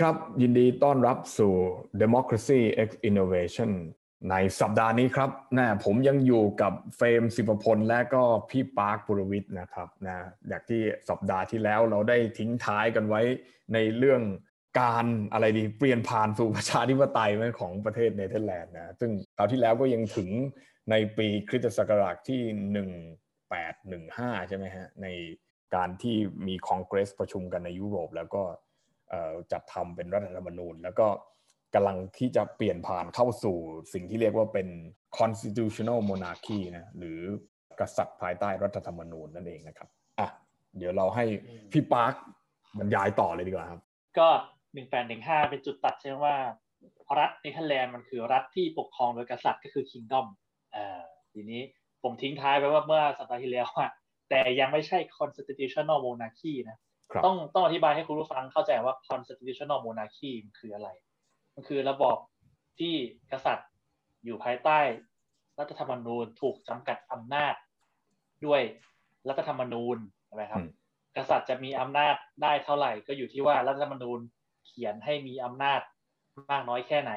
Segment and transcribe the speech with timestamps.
[0.00, 1.52] ครับ ยินดีต้อนรับสู่
[2.02, 3.70] Democracy X Innovation
[4.30, 10.16] ในสัปดาห์นี้ครับนะผมยังอยู่กับเฟรมสิบพลและก็พี่ปาร์คปุรวิทย์นะครับนะ
[10.48, 13.22] อย่างที่สัปดาห์ที่แล้วเราได้ทิ้งท้ายกันไว้
[13.72, 14.22] ในเรื่อง
[14.80, 17.30] การอะไรดีเปลี่ยนผ่านสู่ประชาธิปไตย
[17.60, 20.30] ของประเทศเนเธอร์แลนด์นะซึ่งคราวที่แล้วก็ยังถึง
[20.90, 22.42] ในปีคริสตศักราชที่
[23.60, 25.06] 1815 ใช่ไหมฮะใน
[25.74, 28.44] การที่มีคอนเกรสประชุมกันในยุโรปแล้วก็
[29.52, 31.06] จัดทำเป็นรัฐธรรมนูญ แล้วก็
[31.74, 33.56] กำลังที่จะเปลี่ยนผ่านเข้าสู่
[33.92, 34.68] สิ่งที่เรียกว่าเป็น
[35.18, 37.20] constitutional monarchy นะหรือ
[37.80, 39.88] กษัตริย์ภายใต้รัฐธรรมนูญนั่นเองนะครับ
[40.18, 40.28] อะ
[40.78, 41.24] เดี๋ยวเราให้
[41.72, 42.14] พี่ปาร์ค
[42.78, 43.80] บรรยายต่อเลยดีกว่าครับ
[44.18, 44.28] ก็
[44.74, 46.36] หนึ่งแปดหนึ่งห้าเป็นจุดตัดใช่ไหมว่า
[47.18, 50.26] รัฐเนเธอร์แลนด์มันคือรัฐที่ปกครองโดยกษัตริย์ก็คือ kingdom
[50.74, 51.00] อ่า
[51.32, 51.60] ทีนี้
[52.02, 53.86] ผมทิ้งท้ายไปว่าเมื่อสัปดาห์ที่แล้วว่า
[54.28, 56.78] แต่ยังไม่ใช่ constitutional monarchy นะ
[57.26, 60.88] ต้องต้องอธิบายให้คุณผู้ฟังเข้าใจว่า constitutional monarchy คืออะไร
[61.54, 62.18] มันคือระบอบ
[62.78, 62.94] ที่
[63.32, 63.68] กษัตริย์
[64.24, 64.78] อยู่ภายใต้
[65.58, 67.54] รัฐธรรมนูญถูกจำกัดอำนาจ
[68.46, 68.62] ด้วย
[69.28, 70.62] รัฐธรรมนูญใช่ไหมครับ
[71.16, 74.18] กษัตริย์จะมีอำนาจได้เท่าไหร่ ก็อยู่ที่ว่ารัฐธรรมนูญ
[74.66, 75.80] เขียนให้มีอำนาจ
[76.50, 77.12] มากน้อยแค่ไหน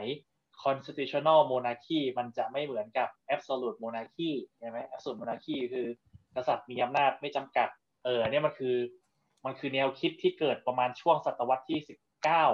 [0.63, 5.88] constitutional monarchy มันจะไม่เหมือนกับ absolute monarchy ใช่ไหม absolute monarchy คือ
[6.35, 7.69] กษัตริย์มีอำนาจไม่จำกัด
[8.05, 8.75] เออเนี่ยมันคือ
[9.45, 12.45] มันคือแนวคิดที่เกิดประมาณช่วงศตวรรษที่สิบเก้า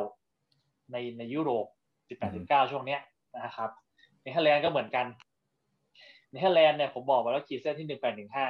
[0.92, 1.66] ในในยุโรป
[2.10, 3.02] สิบแปดสิบเก้าช่วงเนี้ย
[3.46, 3.70] นะครับ
[4.22, 5.06] เนเธอร์แลนด์ก็เหมือนกัน
[6.30, 8.48] เนเธอร์แลนด์เนี่ยผมบอกไปแล้วขีดเส้นที่หนึ่งแปดหนึ่งห้า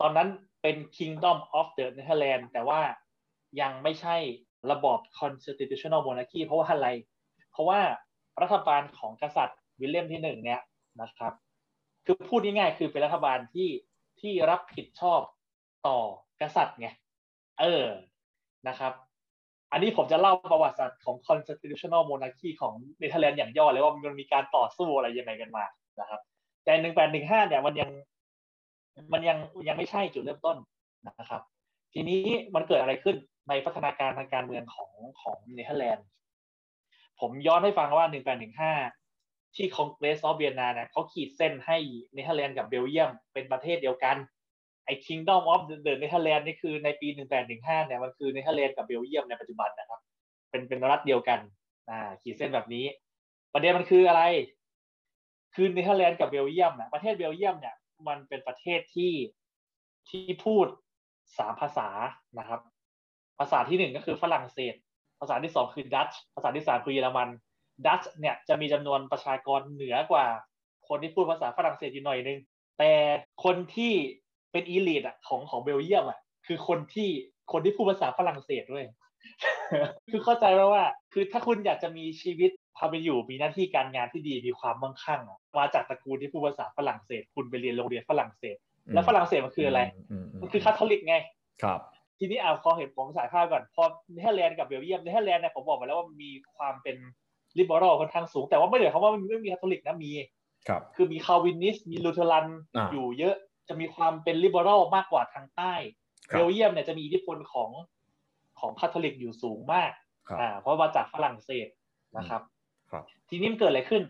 [0.00, 0.28] ตอนนั้น
[0.62, 2.80] เป็น Kingdom of the Netherlands แต่ว่า
[3.60, 4.16] ยังไม่ใช่
[4.70, 6.88] ระบอบ constitutional monarchy เพราะว่าอะไร
[7.52, 7.80] เพราะว่า
[8.42, 10.60] รัฐบาลของกษัตริย์วิลเลียมที่หนึ่งเนี่ย
[11.02, 11.32] นะครับ
[12.04, 13.68] คือพูดง่ายๆคือเป็นรัฐบาลที่
[14.20, 15.20] ที่รับผิดชอบ
[15.86, 15.98] ต่อ
[16.40, 16.88] กษัตริย์ไง
[17.60, 17.86] เออ
[18.68, 18.92] นะครับ
[19.72, 25.64] อันนี้ผมจะเล่าประวัติศาสตร์ของ constitutional monarchy ของเนเธอร์แลนด์อย่างย่อเลยว่ามันมีการต่อสู้อะไรยังไงกันมา
[26.00, 26.20] นะครับ
[26.64, 27.90] แต่หนึ่งแปดหนึ่งห้าเนี่ยมันยัง
[29.12, 29.38] มันยัง
[29.68, 30.56] ยังไม่ใช่จุดเริ่มต้น
[31.06, 31.42] นะครับ
[31.92, 32.22] ทีนี้
[32.54, 33.16] มันเกิดอะไรขึ้น
[33.48, 34.92] ในพัฒนาการทางการเมืองของ
[35.22, 36.06] ของเนเธอร์แลนด์
[37.20, 38.72] ผมย้อนให้ฟังว่าหนึ่งแปดหนึ่งห้า
[39.56, 41.76] ที่ Congress of Vienna เนี่ยเขาขีดเส้นให้
[42.14, 44.16] เนเธอร์แลนด์กับเบลเยียมเป็นประเทศเดียวกัน
[44.88, 47.08] ไอ้ Kingdom of the Netherlands นี่คือในปี
[47.46, 50.00] 1815เนี่ยมันคือเนเธอร์แลนด์กับเบลเยียมในปัจจุบันนะครับ
[50.50, 51.40] เป็นเป็นรัฐเดียวกัน
[51.90, 52.84] อ่าขีดเส้นแบบนี้
[53.54, 54.22] ประเด็นมันคืออะไร
[55.54, 57.74] คือเนเธอร์แลนด์กับเบลเยียมนะประเทศเบลเยียมเนี่ย
[58.08, 59.12] มันเป็นประเทศที่
[60.10, 60.66] ที่พูด
[61.38, 61.88] สามภาษา
[62.38, 62.60] นะครับ
[63.38, 64.74] ภาษาที่หนึ่งก็คือฝรั่งเศส
[65.20, 67.28] ภาษาที่สองคือดัตช์ภาษาที่สามคือเยอรมัน
[67.86, 70.26] ดัตช์เนี่ยจะมีจำนวนประชากรเหนือกว่า
[70.88, 72.38] คนที่พูดภาษาฝรั่งเศสอยู่หน่อยนึง
[72.78, 72.92] แต่
[73.44, 73.94] คนที่
[74.52, 77.08] เป็นอีลิทอะของของเบลเยียมอะคือคนที่
[77.52, 78.84] คนที่พูดภาษาฝรั่งเศสด้วย
[80.10, 85.20] คือเข้าใจไหมว่า คือถ้าคุณอยากจะมีชีวิตพาไปอยู่มีหน้าที่การงานที่ดีมีความมั่งคั่ง
[85.58, 88.56] มาจากตระกูลที่พูดภาษาฝรั่งเศส คุณไปเรียนโรงเรียนฝรั่งเศส
[88.94, 89.80] แล้วฝรั่งเศสมันคืออะไร
[90.40, 91.16] มันคือคาทอลิกไง
[91.62, 91.80] ครับ
[92.18, 93.82] ทีนี้เอาพอเห็นผมฉายภาพก่อน พอ
[94.12, 96.96] เนเธอร์แลนด์กับเบลเยียมเนเธอร์แลนด์เนี่ยผมบอกไปแล้วว่ามีความเป็น
[97.58, 100.12] liberal ค่อนข้างสูง แต่ว่าไม่ได้แปลว่ามันไม่มีคาทอลิกนะมี
[100.68, 102.46] ครับ คือมี Calvinist มี Lutheran
[102.92, 103.34] อยู่เยอะ
[103.68, 105.74] จะมีความเป็น liberal มากกว่าทางใต้
[106.28, 107.70] เบลเยียมเนี่ยจะมีอิทธิพลของ
[108.60, 109.92] ของคาทอลิกอยู่สูงมาก
[110.40, 111.68] อ่าเพราะมาจากฝรั่งเศส
[112.18, 112.42] นะครับ
[112.90, 114.02] ครับ ทีนี้มันเกิดอะไรขึ้น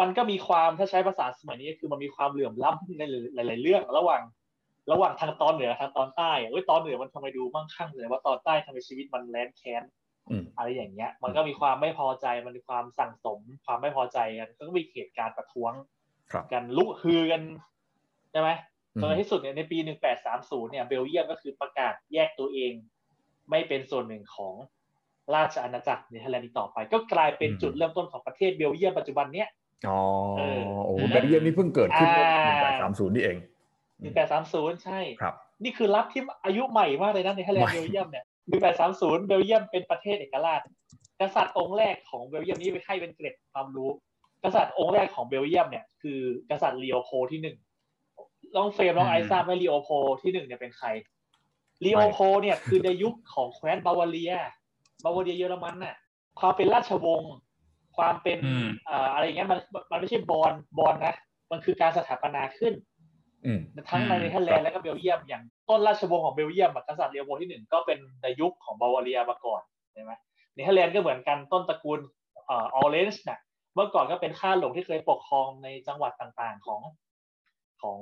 [0.00, 3.02] มันก็มีความถ้าใช้ภาษาสมัยนี้คือมันมีความเหลื่อมล้ำใน
[3.34, 4.22] หลาย ๆ เรื่องระหว่าง
[4.92, 9.82] ระหว่างทางตอนเหนือทางตอนใต้เอ้ยตอนเหนือมันทำไมดูมั่งคั่งเลยว่าตอนใต้ทำไมชีวิตมันแร้นแค้น
[10.56, 15.72] อะไรอย่างเงี้ย มันก็มีความไม่พอใจมันมีความสั่งสม ความไม่พอใจกันก็มีเหตุการณ์ประท้วง
[16.52, 17.42] กันลุกฮือกัน
[18.32, 18.50] ใช่ไหม
[19.00, 19.78] จนในที่สุดเนี่ยในปี
[20.24, 22.72] 1830 เนี่ยเบลเยียมก็คือประกาศแยกตัวเอง
[23.50, 24.54] ไม่เป็นส่วนหนึ่งของ
[25.34, 29.48] ราชอาณาจักรเนเธอร์แลนด์ต่อไป ก็กลายเป็นจุดเริ่มต้นของประเทศเบลเยียมปัจจุบันเนี้ย
[29.88, 30.00] อ๋อ
[30.84, 32.20] โอ้เบลเยียมนี่เพิ่งเกิดขึ้นใน
[32.72, 33.38] 1830 นี่เอง
[34.10, 35.34] 1830 ใช่ครับ
[35.64, 38.24] นี่คือรัฐที่อายุใหม่มากเลยนะเนเธอร์แลนด์เบลเยียมเนี่ย
[38.76, 40.60] 1830 เบลเยียมเป็นประเทศเอกราช
[41.20, 43.90] กษัตริย์องค์แรกของเบลเยียมนี้ไปให้เป็นเกร็ดความรู้
[44.44, 46.20] กษัตริย์องค์แรกของเบลเยียมเนี่ยคือ
[46.50, 47.56] กษัตริย์ลีโอโพลด์ที่หนึ่ง
[48.56, 49.90] ลองเฟรมลองไอซ์ทราบไหมลีโอโพลด์
[50.22, 50.88] ที่หนึ่งเนี่ยเป็นใคร
[51.84, 54.32] ลีโอโพลด์เนี่ยคือดยุคของแคว้นบาวาเรีย
[55.04, 55.96] บาวาเรียเยอรมันน่ะ
[56.40, 57.32] ความเป็นราชวงศ์
[57.96, 58.38] ความเป็น
[59.12, 59.58] อะไรอย่างเงี้ยมัน
[59.90, 61.14] มันไม่ใช่บอลบอลนะ
[61.50, 62.74] มันคือการสถาปนาขึ้น
[63.90, 69.62] ทั้งในเนเธอร์แลนด์และก็เบลเยียม อย่างต้นราชวงศ์ของเบลเยียมกษัตริย์ลีโอโพลด์ที่หนึ่งก็เป็นดยุคของบาวาเรียมาก่อน
[69.92, 70.12] ใช่ไหม
[70.54, 72.00] เนเธอร์แลนด์ก็เหมือนกันต้นตระกูล
[72.48, 72.50] อ
[72.80, 73.38] อเรนจ์น่ะ
[73.74, 76.80] เมื่อก่อนก็เป็นข้าหลวงที่เคยปกครองในจังหวัดต่างๆ ของ
[77.82, 78.00] ของ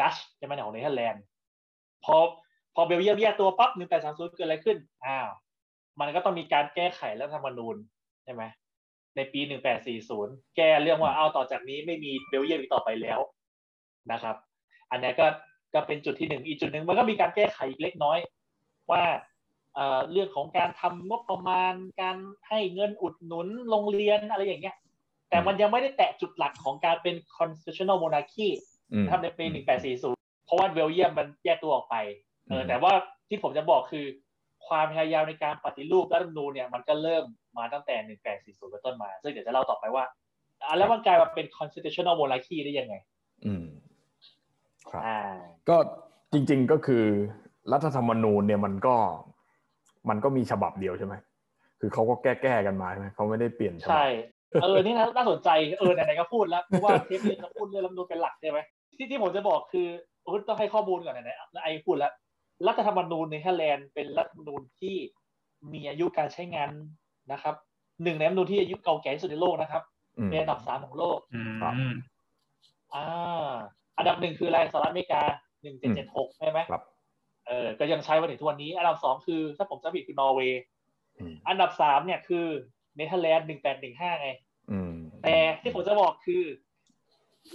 [0.00, 1.22] ดัตช์ใช่ไหมของเนเธอร์แลนด์
[2.04, 2.16] พอ
[2.74, 4.76] พอเบลเยียมแยกตัวปั๊บหนึ่งแปดสามศูนย์เกิดอะไรขึ้น
[5.06, 5.30] อ้าว
[6.00, 7.76] มันก็ต้องมีการแก้ไขรัฐธรรมนูญ
[8.24, 8.42] ใช่ไหม
[9.16, 9.40] ในปี
[9.98, 13.20] 1840แก้เรื่องว่าเอาต่อจากนี้ไม่มีเบลเยียมอีกต่อไปแล้ว
[14.12, 14.36] นะครับ
[14.90, 15.26] อันนี้ก็
[15.74, 18.18] ก็เป็นจุดที่หนึ่งอีกจุดหนึ่งมันก็มีการแก้ไขอีกเล็กน้อย
[18.90, 19.02] ว่า
[20.12, 22.16] เรื่องของการทำงบประมาณการ
[22.48, 24.76] ให้เงินอุดหนุนโรงเรียนอะไรอย่างเงี้ย
[25.28, 28.48] แต่มันยังไม่ได้แตะจุดหลักของการเป็น constitutional monarchy
[29.10, 29.44] ทำในปี
[29.94, 31.96] 1840เพราะว่าเบลเยียมมันแยกตัวออกไป
[32.48, 32.92] เออแต่ว่า
[33.28, 34.06] ที่ผมจะบอกคือ
[34.68, 37.24] ความพยายามในการปฏิรูปรัฐธรรมนูญเนี่ยมันก็เริ่ม
[37.58, 37.96] มาตั้งแต่
[38.40, 40.04] 1840เป็นต้นมา ซึ่งเดี๋ยวจะเล่าต่อไปว่า
[40.78, 42.94] แล้วมันกลายมาเป็น constitutional monarchy ได้ยังไง
[43.46, 43.64] อืม
[44.90, 45.02] ครับ
[45.68, 45.76] ก็
[46.32, 47.04] จริง ๆก็คือ
[47.72, 48.96] รัฐธรรมนูญเนี่ยมันก็
[50.08, 51.14] มันก็มีฉบับเดียวใช่ไหม
[51.80, 54.06] คือเขาก็แก้แก้กันมาใช่ไหมเขาไม่ได้เปลี่ยนใช่
[54.62, 55.48] เออ นี่น่าสนใจ
[55.78, 58.58] เออไหนๆก็พูดแล้วเพราะว่าเทปนี้เราพูดเรื่องรัฐมนูญเป็นหลักใช่ไหม
[58.96, 59.88] ที่ที่ผมจะบอกคือ
[60.48, 62.12] ต้องให้ข้อมูลก่อนไหนๆไอ้พูดแล้ว
[62.66, 64.96] รัฐธรรมนูญในเนเธอร์แลนด์เป็นรัฐธรรมนูญที่
[65.72, 66.68] มีอายุการใช้งาน
[67.32, 67.54] นะครับ
[68.02, 69.82] หนึ่งในรัฐธรรมนูญที่อายุเก่าแก่ที่สุดในโลกนะครับ
[70.26, 71.18] เป็นอันดับสามของโลก
[72.94, 73.52] อ่า
[73.98, 75.22] อันดับหนึ่งคืออะไรสหรัฐอเมริกา
[75.62, 76.82] หนึ่งเจ็ดเจ็ดหกใช่ไหมครับ
[77.46, 80.62] เออก็ยังใช้มาถึงทุกวันนี้ อันดับสองคือ ถ้าผมจำผิดคือนอร์เวย์
[81.48, 82.46] อันดับสามเนี่ยคือ
[82.96, 84.30] เนเธอร์แลนด์หนึ่งแปดหนึ่งห้าไง
[85.22, 86.42] แต่ที่ผมจะบอกคือ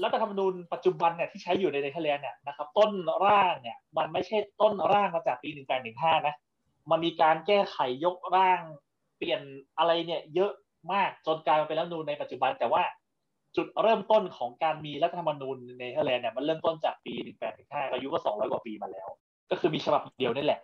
[0.04, 2.92] รัฐธรรมนูญปัจจุบันเนี่ยที่ใช้อยู่ในเนเธอร์แลนด์เนี่ยนะครับต้น
[3.25, 6.36] ร่างเนี่ยมันไม่ใช่ต้นร่างมาจากปีหนึ่งแปดหนึ่งห้านะ
[6.89, 8.62] มันมีการแก้ไขยกร่าง
[9.18, 9.42] เปลี่ยน
[9.78, 10.51] อะไรเนี่ยเยอะ
[10.94, 12.84] มากจนกลายมาเป็นรัฐธรรมนูญในปัจจุบัน แต่ว่า
[13.56, 19.07] จุดเริ่มต้นของการมีรัฐธรรมนูญในเนเธอร์แลนด์เนี่ยมันเริ่มต้นจากปีหนึ่งแปดหนึ่งห้าอายุก็สองร้อยกว่าปีมาแล้ว
[19.51, 20.60] ก็คือมีฉบับเดียวนี่แหละ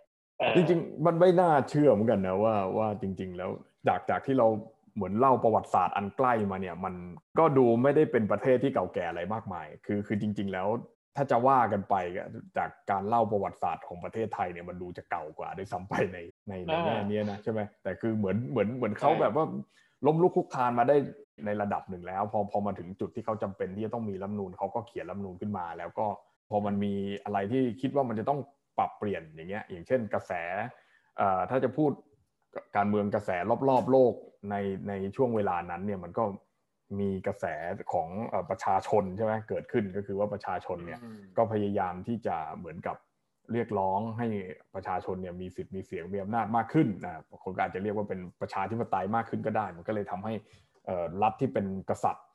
[0.56, 3.50] จริงๆ มันไม่น่าเชื่อเหมือนกันนะว่าว่าจริง ๆ แล้ว
[3.88, 4.46] จากจากที่เรา
[4.94, 6.94] เหมือนเล่าประวัติศาสตร์อันใกล้มาเนี่ย มัน
[7.38, 10.68] ก็ดูไม่ได้เป็นประเทศที่เก่าแก่อะไรมากมาย คือคือจริง ๆ แล้ว
[11.16, 11.94] ถ้าจะว่ากันไป
[12.56, 16.18] จากการเล่าประวัติศาสตร์ของประเทศไทยเนี่ยมันดูจะเก่ากว่าด้วยซ้ำไปใน
[16.48, 19.44] ในในแง่นี้นะใช่ไหมแต่คือเหมือนเหมือนเหมือนเขาแบบว่า
[20.06, 20.96] ล้มลุกคุกคานมาได้
[21.46, 26.06] ในระดับหนึ่งแล้ว พอพอมาถึงจุดที่เขาจำเป็นที่จะต้องมีรัฐนูนเขาก็เขียนรัฐนูนขึ้นมา แล้วก็
[26.50, 26.94] พอมันมี
[27.24, 28.40] อะไรที่คิดว่ามันจะต้อง
[28.78, 30.32] ปรับเปลี่ยนอย่างเงี้ยอย่างเช่นกระแส
[31.50, 31.90] ถ้าจะพูด
[32.76, 33.30] การเมืองกระแส
[33.68, 34.12] รอบๆโลก
[34.50, 34.54] ใน
[34.88, 36.24] ในช่วงเวลานั้นเนี่ยมันก็
[37.00, 37.44] มีกระแส
[37.92, 38.08] ของ
[38.50, 41.00] ประชาชนใช่ไหมเกิดขึ้นก็คือว่าประชาชนเนี่ย
[41.36, 42.96] ก็พยายามที่จะเหมือนกับ
[43.52, 44.26] เรียกร้องให้
[44.74, 50.34] ประชาชนเนี่ยมีสิทธิ์มีเสียงมีอำนาจมากขึ้นนะคนก็อาจจะเรียกว่าเป็นประชาธิปไตยมากขึ้นก็ได้ มันก็เลยทำให้
[51.22, 52.26] รัฐที่เป็นกษัตริย์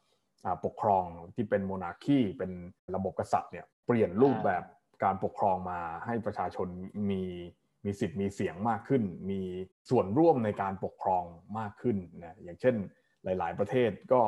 [0.65, 1.03] ปกครอง
[1.35, 2.51] ที่เป็นโมนาคีเป็น
[2.95, 4.63] ระบบกษัตริย์เนี่ยเปลี่ยนรูปแบบ
[5.03, 6.67] การปกครองมาให้ประชาชน
[7.09, 7.23] มี
[7.85, 9.39] มีสิทธิ์มีเสียงมากขึ้น มี
[9.89, 11.23] ส่วนร่วมในการปกครอง
[11.59, 12.75] มากขึ้นนะอย่างเช่น
[13.23, 14.21] หลาย ๆ ประเทศก็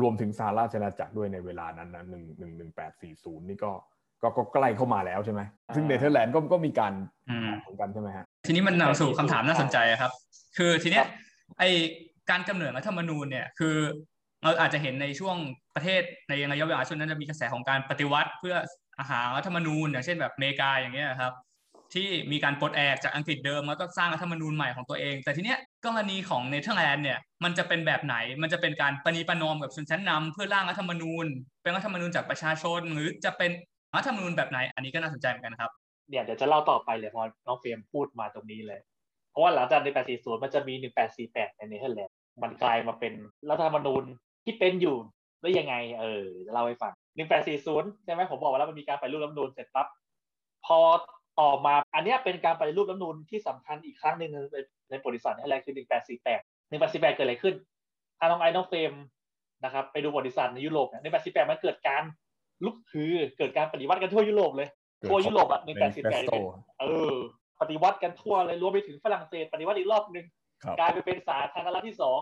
[0.00, 3.70] รวมถึงสหราชอาณาจักรด้วยในเวลานั้นนะหนึ่งหนึ่งหนึ่งแปดสี่ศูนย์นี่ก็
[4.22, 5.40] ก็ก็ใกล้เข้ามาแล้วใช่ไหม
[5.74, 6.92] ซึ่งเนเธอร์แลนด์ก็ก็มีการ
[7.60, 10.12] เหมือนกันใช่ไหมฮะทีนี้มันนำสู่คำถามน่าสนใจครับ
[10.56, 11.06] คือทีเนี้ย
[11.58, 11.62] ไอ
[12.30, 13.76] การกำเนิดรัฐธรรมนูญเนี่ยคือ
[14.42, 15.36] เราอาจจะเห็นในช่วง
[15.74, 18.56] ประเทศในระยะเวลาช่วงนั้นจะมีกระแสของการปฏิวัติเพื่อ
[18.98, 21.32] อาหารรัฐธรรมนูญอย่างเช่นแบบอเมริกาอย่างเงี้ยครับ
[21.94, 31.26] ที่มีการปลดแอกจากอังกฤษเดิมแล้วก็สร้างรัฐธรรมนูญใหม่ของตัวเอง แต่ทีเนี้ยกรณีของเนเธอร์แลนด์เนี่ยมันจะเป็นแบบไหนมันจะเป็นการปณีประนอมกับชนชั้นนำเพื่อร่างรัฐธรรมนูญ
[31.62, 33.50] เป็นรัฐธรรมนูญจากประชาชน หรือจะเป็น
[33.96, 35.70] รัฐธรรมนูญแบบไหน อันนี้ก็น่าสนใจเหมือนกันครับ
[36.08, 38.80] เนี่ยเดี๋ยวจะเล่าต่อไปเลยพอน้องเฟรมพูดมาตรงนี้เลย
[39.30, 40.74] เพราะว่าหลังจาก1840 มันจะมี
[41.16, 43.12] 1848 ในเนเธอร์แลนด์มันกลายมาเป็น
[43.50, 44.04] รัฐธรรมนูญ
[44.44, 44.96] ที่เป็นอยู่
[45.42, 49.86] ได้ยังไง เออจะเล่าให้ฟังหนึ่งแปดสี่ศูนย์ใช่ไหมผมบอกว่าแล้วมันมีการไปรูปรัฐนูนเสร็จปั๊บ
[50.66, 50.78] พอ
[51.40, 54.56] ต่อมาอันนี้เป็นการไปรูปรัฐนูนที่สำคัญอีกครั้งหนึ่งใน
[54.90, 57.54] ในบริษัทนี่แหละคือหนึ่งแปดสี่แปดหนึ่งแปดสี่แปดเกิดอะไรขึ้น
[58.18, 58.92] ถ้าน้องไอ้น้องเฟรม
[59.64, 62.02] นะครับไปดูบริษัทในยุโรปเนี่ยหนึ่งแปดสี่แปดมันเกิดการ
[62.64, 64.68] ลุกคือ เกิดการปฏิวัติกันทั่วยุโรปเลย
[65.08, 66.22] ทั่วยุโรปอะหนึ่งแปดสี่แปด
[66.80, 67.14] เออ
[67.60, 70.26] ปฏิวัติกันทั่วเลยรวมไปถึงฝรั่งเศสปฏิวัติอีกรอบหนึ่ง
[70.78, 72.20] กลายไปเป็นสาธารณรัฐที่สอง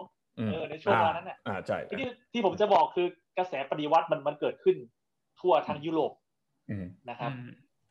[0.49, 3.07] เออในช่วงเวลานั้นอะใช่ที่ที่ผมจะบอกคือ
[3.39, 4.77] กระแสปฏิวัติมันมันเกิดขึ้น
[5.41, 6.13] ทั่วทั้งยุโรป
[7.11, 7.33] นะครับ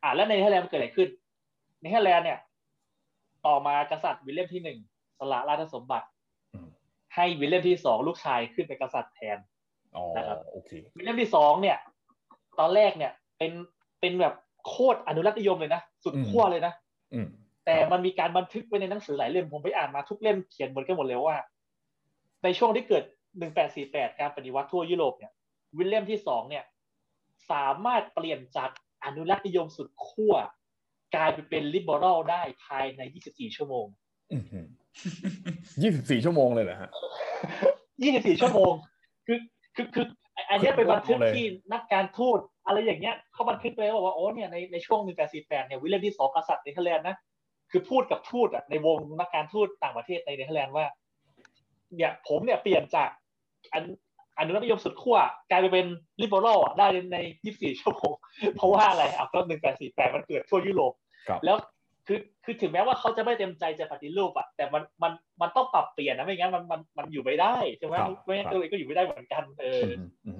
[0.05, 1.09] อ่าแล้วในเนเธอร์แลนด์มันเกิดอะไรขึ้น
[1.81, 2.39] ในเนเธอร์แลนด์เนี่ย
[3.45, 4.77] ต่อมากษัตริย์วิลเลียมที่หนึ่ง
[5.19, 6.07] สละราชสมบัติ
[7.15, 9.37] ให้วิลเลียมที่สองลูกชายขึ้นเป็นกษัตริย์แทน
[10.17, 10.37] นะครับ
[10.97, 11.77] วิลเลียมที่สองเนี่ย
[12.59, 13.51] ตอนแรกเนี่ย เป็น
[13.99, 14.33] เป็นแบบ
[14.67, 16.73] โคตรอนุรักษ์นิยมเลยนะสุดขั้วเลยนะ
[17.65, 21.37] แต่มันมีการบันทึกไว้ในหนังสือหลายเล่มผมไปอ่านมาทุกเล่มเขียนเหมือนกันหมดเลยว่า
[22.43, 23.03] ในช่วงที่เกิด
[23.61, 25.31] 1848 การปฏิวัติทั่วยุโรปเนี่ย
[25.77, 26.63] วิลเลียมที่สองเนี่ย
[27.51, 28.69] สามารถเปลี่ยนจาก
[29.05, 30.33] อนุรักษ์นิยมสุดขั้ว
[31.15, 33.85] กลายไปเป็น liberal ได้ภายใน 24 ชั่วโมง
[35.45, 36.89] 24 ชั่วโมงเลยเหรอฮะ
[37.63, 38.73] 24 ชั่วโมง
[39.27, 39.39] คือ
[39.75, 40.05] คือคือ
[40.49, 47.19] อันนี้เป็นบันทึกที่นักการทูตอะไรอย่างเงี้ยเขาบันทึกเลยว่าโอ้เนี่ยในในช่วง 1848 เนี่ยวิลเลียมที่สองกษัตริย์เนเธอร์แลนด์นะค
[47.71, 50.85] คือพูดกับทูตอะในวงนักการทูตต่างประเทศในเนเธอร์แลนด์ว่า
[51.95, 53.09] เนี่ยผมเนี่ยเปลี่ยนจาก
[53.73, 53.83] อัน
[54.37, 55.17] อนุรักษนิยมสุดขั้ว
[55.51, 55.87] กลายไปเป็น
[56.21, 57.17] liberal ได้ใน
[57.49, 58.15] 24 ชั่วโมง
[58.55, 59.39] เพราะว่าอะไรอะก็
[59.77, 60.93] 1848มันเกิดทั่วยุโรป
[61.45, 61.57] แล้ว
[62.07, 65.11] คือคือถึงแม้ว่าเขาจะไม่เต็มใจจะปฏิรูปอะแต่มันมัน
[65.41, 69.81] มันต้องปรับเปลี่ยนนะไม่งั้นมันมันมันอยู่ไม่ได้ใช่ไหมไม่งั้นตัวเองก็อยู่ไม่ได้เหมือนกันเออ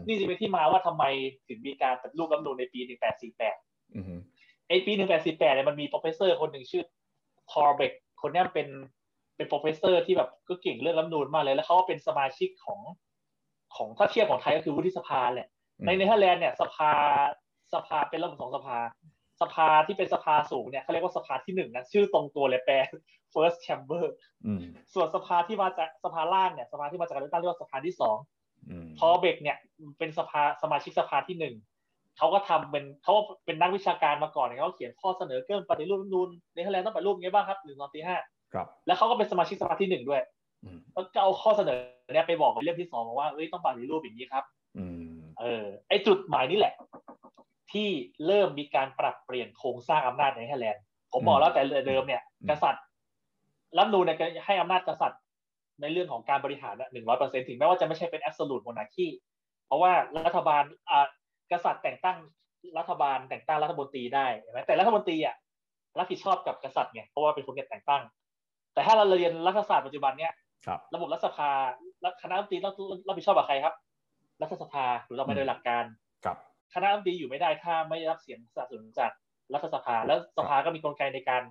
[0.08, 1.04] นี่จะเป็นที่มาว่าทำไม
[1.48, 2.80] ถึงมีการปฏิรูปรัฐธรรมนูญในปี
[3.74, 6.84] 1848ไอปี 1848เนี่ยมันมี professor คนหนึ่งชื่อ
[7.52, 8.68] ทอร์เบกคนนี้เป็น
[9.36, 12.80] เป็น professor ที่แบบก็เก่งเรื่องรัฐธรรมนูญมากเลยแล้วเขาก็เป็นสมาชิกของ
[13.77, 15.48] ของถ้าเทียบของไทยก็คือวุฒิสภาแหละ
[15.86, 16.91] ในเนเธอร์แลนด์เนี่ยสภา
[17.74, 18.77] สภาเป็นระบบของสภา
[19.41, 22.75] สภาที่เป็นสภาสูงเนี่ยเขาเรียกว่าสภาที่หนึ่งนะชื่อตรงตัวเลยแปล
[23.34, 24.03] first chamber
[24.94, 28.17] ส่วนสภาที่มาจากสภาล่างเนี่ยสภาที่มาจากการเลือกตั้งเรียกว่าสภาที่สอง
[29.00, 29.58] ทอร์เบกเนี่ย
[29.98, 31.55] เป็นสภาสมาชิกสภาที่หนึ่ง
[32.17, 33.13] เขาก็ทำเป็นเขา
[33.46, 38.17] เป็นนักวิชาการมาก่อนเขาเขียนข้อเสนอเรื่องปฏิรูปรัฐธรรมนูญในเทเลต้องปฏิรูปไงบ้างครับหนึ่งสองสี่ห้า
[38.53, 40.22] ครับแล้วเขาก็เป็นสมาชิกสภาที่หนึ่งด้วย
[40.94, 41.80] แล้วก็เอาข้อเสนอ
[42.14, 44.44] เนี่ยไปบอกวิลเลียมที่สองว่าเอ้ยต้องปฏิรูปอย่างนี้ครับ
[45.40, 46.74] เออ ไอจุดหมายนี่แหละ
[47.72, 47.90] ที่
[48.28, 52.84] เริ่มมีการปรับเปลี่ยนโครงสร้างอำนาจในเนเธอร์แลนด์ผมบอกแล้วแต่เดิมเนี่ย กษัตริย์
[53.78, 55.22] รัฐธรรมนูญเนี่ยให้อำนาจกษัตริย์
[55.82, 59.08] ในเรื่องของการบริหารหนึ่งร้อยเปอร์เซ็นต์ถึงแม้ว่าจะไม่ใช่เป็น absolute monarchy
[59.68, 59.92] เพราะว่า
[60.26, 61.08] รัฐบาลอ่า
[61.52, 62.18] กษัตริย์แต่งตั้ง
[62.78, 65.36] รัฐบาลแต่งตั้งรัฐมนตรีได้ใช่ไหมแต่รัฐมนตรีอะ
[65.98, 68.04] รับผิดชอบกับกษัตริย์ไงเพราะว่าเป็นคนแต่งตั้ง
[68.74, 70.34] แต่ถ้าเราเรียนรัฐศาสตร์ปัจจุบันเนี่ย
[70.94, 71.50] ระบบรัฐสภา
[72.22, 72.74] คณะรัฐมนตรีต้อง
[73.08, 73.76] รับผิดชอบกับใครครับ
[74.42, 75.84] รัฐสภาหรือเราไม่โดยหลักการ
[76.74, 79.12] คณะรัฐมนตรีอยู่ไม่ได้ถ้าไม่ได้รับเสียงสนับสนุนจาก
[79.54, 81.42] รัฐสภา แล้วสภาก็มีกลไกในการ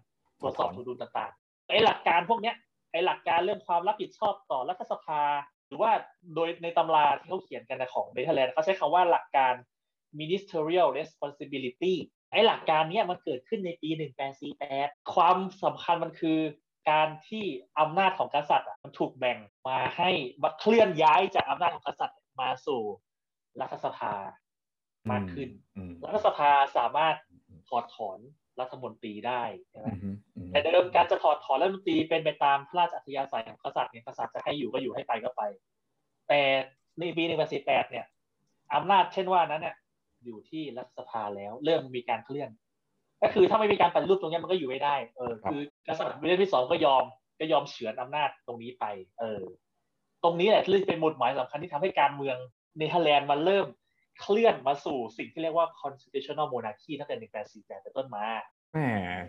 [0.40, 2.56] ตรวจสอบดุลต่างๆไอ้หลักการพวกเนี้ย
[2.92, 5.20] ไอ้หลักการเรื่องความรับผิดชอบต่อรัฐสภา
[5.68, 5.90] หรือว่า
[6.34, 9.54] โดยในตำราที่เขาเขียนกันของเนเธอร์แลนด์เขาใช้คำว่าหลักการ
[10.20, 11.94] ministerial responsibility
[12.30, 13.90] ไอ้หลักการนี้มันเกิดขึ้นในปี
[14.52, 16.38] 1848 ความสำคัญมันคือ
[16.90, 17.44] การที่
[17.80, 19.38] อำนาจของกษัตริย์มันถูกแบ่ง
[19.68, 20.10] มาให้
[20.42, 22.82] มาเคลื่อนย้ายจากอำนาจของกษัตริย์มาสู่
[23.60, 24.14] รัฐสภา
[25.10, 25.48] มากขึ้น
[26.04, 27.16] รัฐสภาสามารถ
[27.68, 28.18] ถอดถอน
[28.60, 29.88] รัฐมนตรีได้ใช่ไหม
[30.50, 35.42] แต่เดิมการจะถอดถอนรัฐมนตรีเป็นไปตามพระราชอัธยาศัยของกษัตริย์เนี่ยกษัตริย์จะให้อยู่ก็อยู่ให้ไปก็ไป
[36.28, 36.40] แต่
[36.98, 38.06] ในปีหนึ่งพันสี่แปดเนี่ย
[38.74, 39.76] อำนาจเช่นว่านั้นเนี่ย
[40.24, 42.50] อยู่ที่รัฐสภาแล้ว เริ่มมีการเคลื่อน
[43.22, 47.04] ก็คือถ้าไม่มีการปฏิรูปตรงนี้มันก็อยู่ไม่ได้ เออ คือกษัตริย์เรื่องที่สองก็ยอม
[47.40, 48.84] ก็ยอมเฉือนอำนาจตรงนี้ไป
[49.20, 49.42] เออ
[50.24, 52.36] ตรงนี้แหละที่เป็นหมุดหมายสำคัญที่ทำให้การเมือง
[52.78, 53.66] เนเธอร์แลนด์มันเริ่ม
[54.20, 57.16] เคลื่อนมาสู่สิ่งที่เรียกว่า constitutional monarchy ตั้งแต่
[57.62, 58.24] 1848 เป็นต้นมา
[58.72, 58.78] แหม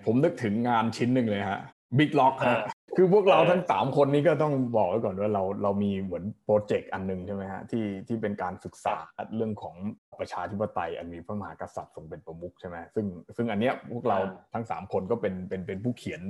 [0.06, 1.60] ผมนึกถึงงานชิ้นหนึ่งเลยฮะ
[1.98, 2.62] บิ๊กล็อกฮะ
[2.96, 8.96] คือพวกเราทั้งสามคนนี้ก็ต้องบอกไว้ก่อนว่าเราเรามีเหมือนโปรเจกต์อันหนึ่งใช่ไหมฮะที่ที่เป็นการศึกษา
[9.36, 9.76] เรื่องของ
[10.20, 14.18] ประชาธิปไตยอันมีพระมหากษัตริย์ทรงเป็นประมุขใช่ไหมซึ่งซึ่งอันเนี้ยพวกเรา
[14.54, 16.22] ทั้งสามคนก็เป็นเป็นเป็นผู้เขียน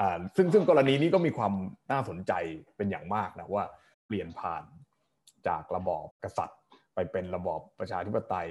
[0.00, 1.52] อ่าซึ่งซึ่งกรณีนี้ก็มีความ
[1.92, 2.32] น่าสนใจ
[2.76, 3.64] เป็นอย่างมากนะว่า
[4.06, 4.64] เปลี่ยนผ่าน
[5.48, 6.58] จากระบอบกษัตริย์
[6.94, 8.48] ไปเป็นระบอบประชาธิปไตย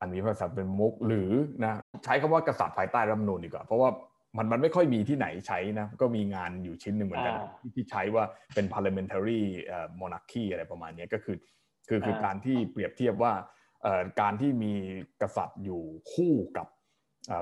[0.00, 1.30] อันมีพระกษัตริย์เป็นมุกหรือ
[1.64, 3.90] นะใช้คำว่ากษัตริย์ภายใต้รัฐมนูลดีกว่าเพราะว่า
[4.36, 7.34] มันมันไม่ค่อยมีที่ไหนใช้นะ ก็มีงานอยู่ชิ้นหนึ่งเหมือนกัน
[7.74, 9.40] ที่ใช้ว่าเป็น parliamentary
[10.00, 11.36] monarchy อะไรประมาณนี้ก็คือ
[11.88, 13.32] คือคือการที่เปรียบเทียบว่า
[14.20, 14.72] การที่มี
[15.22, 15.82] กษัตริย์อยู่
[16.12, 16.66] คู่กับ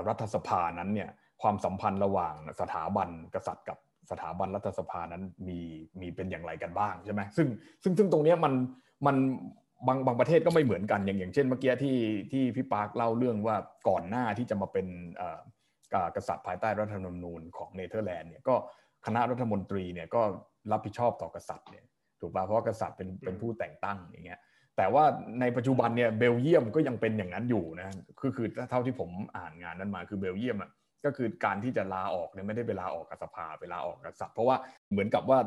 [0.07, 1.09] รัฐสภานั้นเนี่ย
[1.41, 3.77] ความสัมพันธ์ระหว่างสถาบันกษัตริย์กับ
[4.11, 5.59] สถาบันรัฐสภานั้นมี
[6.01, 7.47] มีเป็นอย่างไรกันบ้างใช่ไหมซึ่ง
[7.83, 8.53] ซึ่งซึ่งตรงนี้มัน
[9.05, 9.15] มัน
[9.87, 11.97] บางบางประเทศก็ไม่เหมือนกันอย่างอย่างเช่นเมื่อกี้ที่
[12.31, 13.55] ที่พี่ปาร์คเล่าเรื่องว่า
[13.89, 14.87] ก่อนหน้าที่จะมาเป็น
[16.15, 18.55] กษัตริย์ภายใต้รัฐธรรมนูญของเนเธอร์แลนด์เนี่ยก็
[19.05, 20.21] คณะรัฐมนตรีเนี่ยก็
[20.71, 21.85] รับผิดชอบต่อกษัตริย์เนี่ย
[22.19, 24.39] ถูกป่ะเพราะกษัตริย์เป็นเป็นผู้แต่งตั้งอย่างเงี้ย
[24.77, 25.03] แต่ว่า
[25.41, 27.87] ในปัจจุบันเนี่ยเบลเยียมก็ยังเป็นอย่างนั้นอยู่นะ
[28.19, 30.71] คือคือเท่าที่ผมอ่านงานนั้นมาคือเบลเยียมอะ
[31.05, 34.55] ก็คือการที่จะลาออกเนี่ยไม่ได้ไปลาออกกับสภาไปลาออกกับกษัตริย์เพราะว่า
[34.91, 35.39] เหมือนกับว่า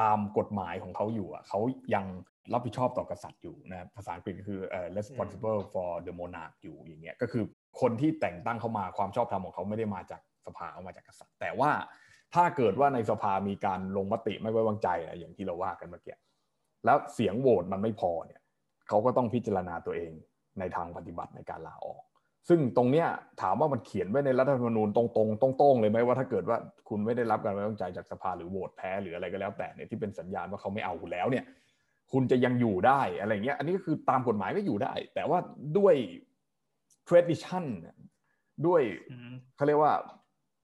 [0.00, 1.60] ตามกฎหมายของเขาอยู่อะเขา
[1.94, 2.04] ยัง
[2.52, 4.60] รับผิดชอบต่อกษัตริย์อยู่นะภาษาอังกฤษคือ
[4.96, 7.44] responsible for the monarch อยู่อย่างเงี้ยก็คือ
[7.80, 11.70] คนที่แต่งตั้งเข้ามาความชอบธรรมของเขาไม่ได้มาจากสภาเอามาจากกษัตริย์ แต่ว่า
[12.34, 16.16] ถ้าเกิดว่าในสภามีการลงมติไม่ไว้วางใจนะอย่างที่เราว่ากันเมื่อกี้
[16.84, 18.40] แล้วเสียงโหวตมันไม่พอเนี่ย
[18.88, 20.12] เขาก็ต้องพิจารณาตัวเอง
[20.58, 22.02] ในทางปฏิบัติในการลาออก
[22.48, 23.08] ซึ่งตรงเนี้ย
[23.42, 26.58] ถามว่ามันเขียนไว้ในรัฐธรรมนูญตรงๆตรงๆเลยไหมว่าถ้าเกิดว่า
[26.88, 31.44] คุณไม่ได้รับการไว้วางใจจากสภาหรือโหวตแพ้หรืออะไรก็แล้วแต่เนี่ยที่เป็นสัญญาณว่าเขาไม่เอาคุณแล้วเนี่ย
[32.12, 35.38] คุณจะยังอยู่ได้อะไรเงี้ย อันนี้ก็คือตามกฎหมายก็อยู่ได้ แต่ว่า
[35.78, 35.94] ด้วย
[37.08, 37.64] tradition
[38.66, 38.82] ด้วย
[39.56, 39.92] เขาเรียกว่า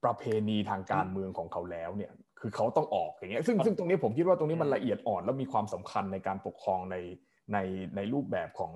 [0.05, 6.97] ประเพณีทางการเมืองของเขาแล้วเนี่ย คือเขาต้องออกอย่างเงี้ยซึ่งซึ่งตรงนี้ผมคิดว่าตรงนี้มันละเอียดอ่อนแล้วมีความสำคัญในการปกครองใน
[7.53, 7.59] ใน
[7.97, 8.73] ในรูปแบบของ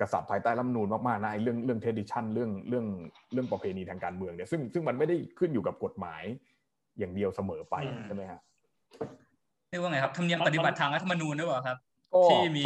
[0.00, 2.86] กษัตริย์ภายใต้รัฐมนูลมากๆนะไอ้เรื่องเรื่อง tradition เรื่องเรื่อง
[3.32, 6.22] เรื่องประเพณีทางการเมืองเนี่ยซึ่งซึ่งมันไม่ได้ขึ้นอยู่กับกฎหมาย
[6.98, 8.40] อย่างเดียวเสมอไปใช่ไหมฮะ
[9.70, 11.78] เรียกว่าไงครับธรรมเนียมปฏิบัติทางรัฐธรรมนูญหรือเปล่าครับ
[12.30, 12.62] ที่มี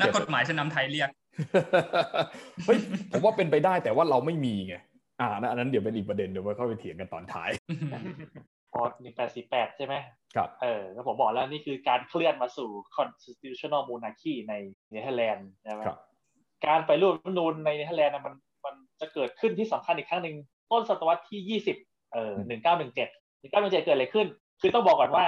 [0.00, 1.10] นักกฎหมายชนำไทยเรียก
[2.64, 2.78] เฮ้ย
[3.10, 4.74] ผมว่าเป็นไปได้แต่ว่าเราไม่มีไง
[5.20, 7.50] อ่าอันนั้นเดี๋ยวเป็นอีกประเด็นเดี๋ยวไว้เข้าไปเถียงกันตอนท้าย
[8.72, 9.94] พอหนึ่งแปดสี่แปดใช่ไหม
[10.36, 14.54] ครับเออแล้วผมบอกแล้วนี่คือการเคลื่อนมาสู่ constitutional monarchy ใน
[14.90, 15.82] เนเธอร์แลนด์ใช่ไหม
[16.66, 20.36] การไปรูปรัฐธรรมนูญในเนเธอร์แลนด์มันมันจะเกิดขึ้นที่สำคัญอีกครั้งหนึ่ง
[20.72, 21.76] ต้นศตวรรษที่ยี่สิบ
[22.12, 23.08] เออหนึ่งเก้าหนึ่งเจ็ด
[23.40, 24.26] หนึ่งเก้าหนึ่งเจ็ดเกิดอะไรขึ้น
[24.60, 25.26] คือต้องบอกก่อนว่า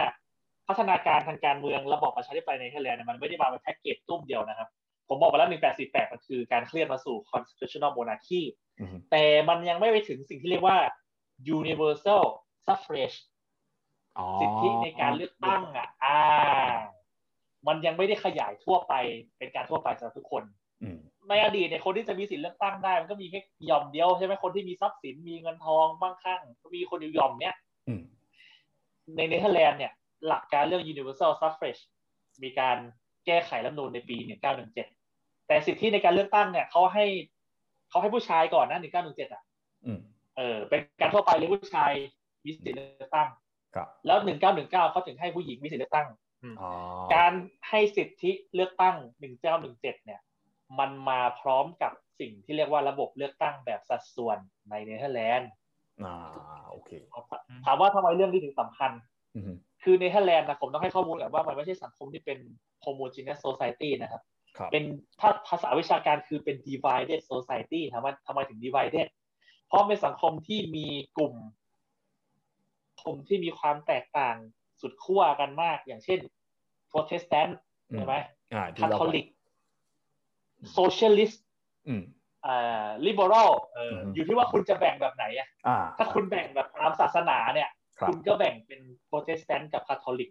[0.68, 4.68] พัฒนาการทางการเมืองระบอบประชาธิปไตยในเนเธอร์แลนด์มันไม่ได้มาเป็นแพ็กเกจตุ้มเดียวนะครับ
[5.08, 8.42] ผมบอกไปแล้วหนึ่งแปดสี่แปดมันคือการเคลื่อนมาสู่ constitutional monarchy
[9.10, 10.78] แต่มันยังไม่ไปถึงสิ่งที่เรียกว่า
[11.58, 12.25] universal
[12.66, 13.18] suffrage
[14.40, 16.18] สิทธิในการเลือกตั้งอะอ่า
[17.66, 18.94] มันยังไม่ได้ขยายทั่วไป
[19.38, 20.42] เป็นการทั่วไปสำหรับทุกคน
[21.28, 27.54] ในอดีตเนี่ยคนที่จะมีสิทธิเลือกตั้งได้ มันก็มีแค่ยอมเดียวใช่ไหมคนที่มีทรัพย์สินมีเงินทองบ้างข้างก็มีคนอยู่ยอมเนี้ย
[29.16, 29.92] ในเนเธอร์แลนด์เนี่ย
[30.26, 31.82] หลักการเรื่อง universal suffrage
[32.42, 32.76] มีการ
[33.26, 34.16] แก้ไขรัฐนูลในปี
[34.82, 37.06] 1917 แต่สิทธิในการเลือกตั้งเนี่ยเขาให้
[37.90, 39.42] เขาให้ผู้ชายก่อนนะ 1917 อะ
[40.37, 41.92] เออ เป็นการทั่วไปเลยผู้ชาย
[42.44, 43.28] มีสิทธิเลือกตั้ง
[44.06, 46.08] แล้วหนึ่งเก้าหนึ่งเก้าเขาถึงให้ผู้หญิงมีสิทธิเลือกตั้ง
[47.14, 47.32] การ
[47.68, 50.20] ให้สิทธิเลือกตั้งหนึ่งเก้าหนึ่งเจ็ดเนี่ย
[50.78, 54.38] มันมาพร้อมกับสิ่งที่เรียกว่าระบบเลือกตั้งแบบสัดส่วน
[54.70, 55.50] ในเนเธอร์แลนด์
[56.04, 56.90] อ่าโอเค
[57.64, 58.90] ถามว่าทำไมเรื่องนี้ถึงสำคัญ
[59.83, 62.38] คือเนเธอร์แลนด์นะผมต้องให้ข้อมูลแบบว่ามันไม่ใช่สังคมที่เป็น
[62.85, 64.23] homogeneous society นะครับ
[64.73, 64.85] เป็น
[65.21, 69.07] ถ้าภาษาวิชาการคือเป็น divided society ถามว่าทำไมถึง divided
[69.66, 71.35] เพราะเป็นสังคมที่มีกลุ่ม
[73.02, 74.37] คนที่มีความแตกต่าง
[74.80, 76.21] สุดขั้วกันมาก อย่างเช่น
[76.89, 77.58] โปรเตสแตนต์
[77.95, 78.15] ใช่ไหม
[78.82, 79.26] คาทอลิก
[80.73, 81.45] socialist
[82.47, 83.50] อ่า liberal
[84.15, 85.49] อยู่ที่ว่าคุณจะแบ่งแบบไหนอะ
[85.99, 87.69] ถ้าคุณแบ่งแบบตามศาสนาเนี่ย
[88.08, 90.30] คุณก็แบ่งเป็นโปรเตสแตนต์กับคาทอลิก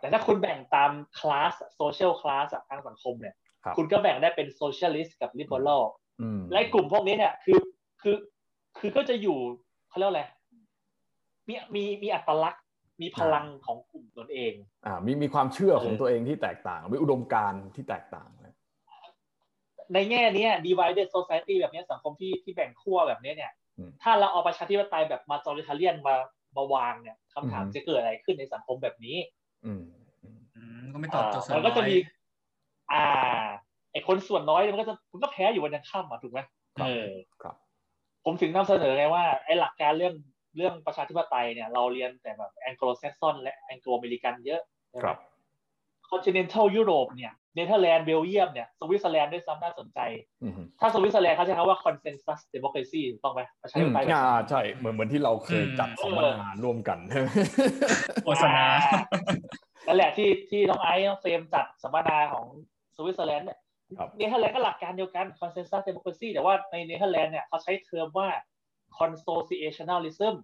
[0.00, 3.34] แต่ถ้าคุณแบ่งตาม class social class ทางสังคมเนี่ย
[3.76, 5.84] คุณก็แบ่งได้เป็น socialist กับ liberal
[6.52, 7.60] และกลุ่มพวกนี้เนี่ยคือ
[8.02, 8.16] คือ
[8.78, 9.38] คือก็จะอยู่
[9.88, 10.22] เขาเรียกอะไร
[11.48, 12.64] มีมีมีอัตลักษณ์
[13.00, 14.52] มีพลังของกลุ่มตนเอง
[14.86, 18.28] อ่า มีมีความเชื่อของตัวเองที่แตกต่างมีอุดมการณ์ที่แตกต่าง
[19.94, 23.52] ในแง่นี้ divided society แบบนี้สังคมที่ที่แบ่งขั้วแบบนี้เนี่ย
[24.02, 26.14] ถ้าเราเอาประชาธิปไตยแบบมาจอริทาเลียนมา
[26.56, 29.16] มาวางเนี่ยคำถามจะเกิดอะไรขึ้นในสังคมแบบนี้
[29.64, 29.82] อืม
[30.92, 31.96] ก็ไม่ตอบโจทย์มันก็จะมี
[32.92, 33.04] อ่า
[33.92, 36.40] ไอคนส่วนน้อยมันก็จะมันก็แพ้อยู่วันยังค่ำอะถูกไหม
[36.82, 37.10] เออ
[37.42, 37.54] ครับ
[38.24, 40.14] ผมถึงนำเสนอไงว่าไอหลักการเรื่อง
[40.56, 44.60] เรื่องประชาธิปไตยเนี่ย เราเรียนแต่แบบ Anglo-Saxon และ Anglo-American เยอะ
[45.02, 45.16] ครับ
[46.10, 49.98] continental ยุโรปเนี่ยเนเธอร์แลนด์เบลเยียมเนี่ยสวิตเซอร์แลนด์ด้วยซ้ำน่าสนใจ
[50.80, 56.98] ถ้าสวิตเซอร์แลนด์เขาใช้คำว่า consensus democracy ถูกต้องไหมประชาธิปไตยอ่าใช่เหมือนเหมือนที่เราเคยจัดสัมมนาร่วมกัน
[58.24, 58.64] โฆษณา
[59.86, 62.46] นั่นแหละที่ที่น้องไอซ์น้องเฟรมจัดสัมมนาของ
[62.96, 63.58] สวิตเซอร์แลนด์เนี่ย
[64.16, 68.28] เนเธอร์แลนด์ก็หลักการเดียวกัน consensus democracy แต่ว่าในเนเธอร์แลนด์เนี่ยเขาใช้เทอมว่า
[68.98, 70.34] consociationalism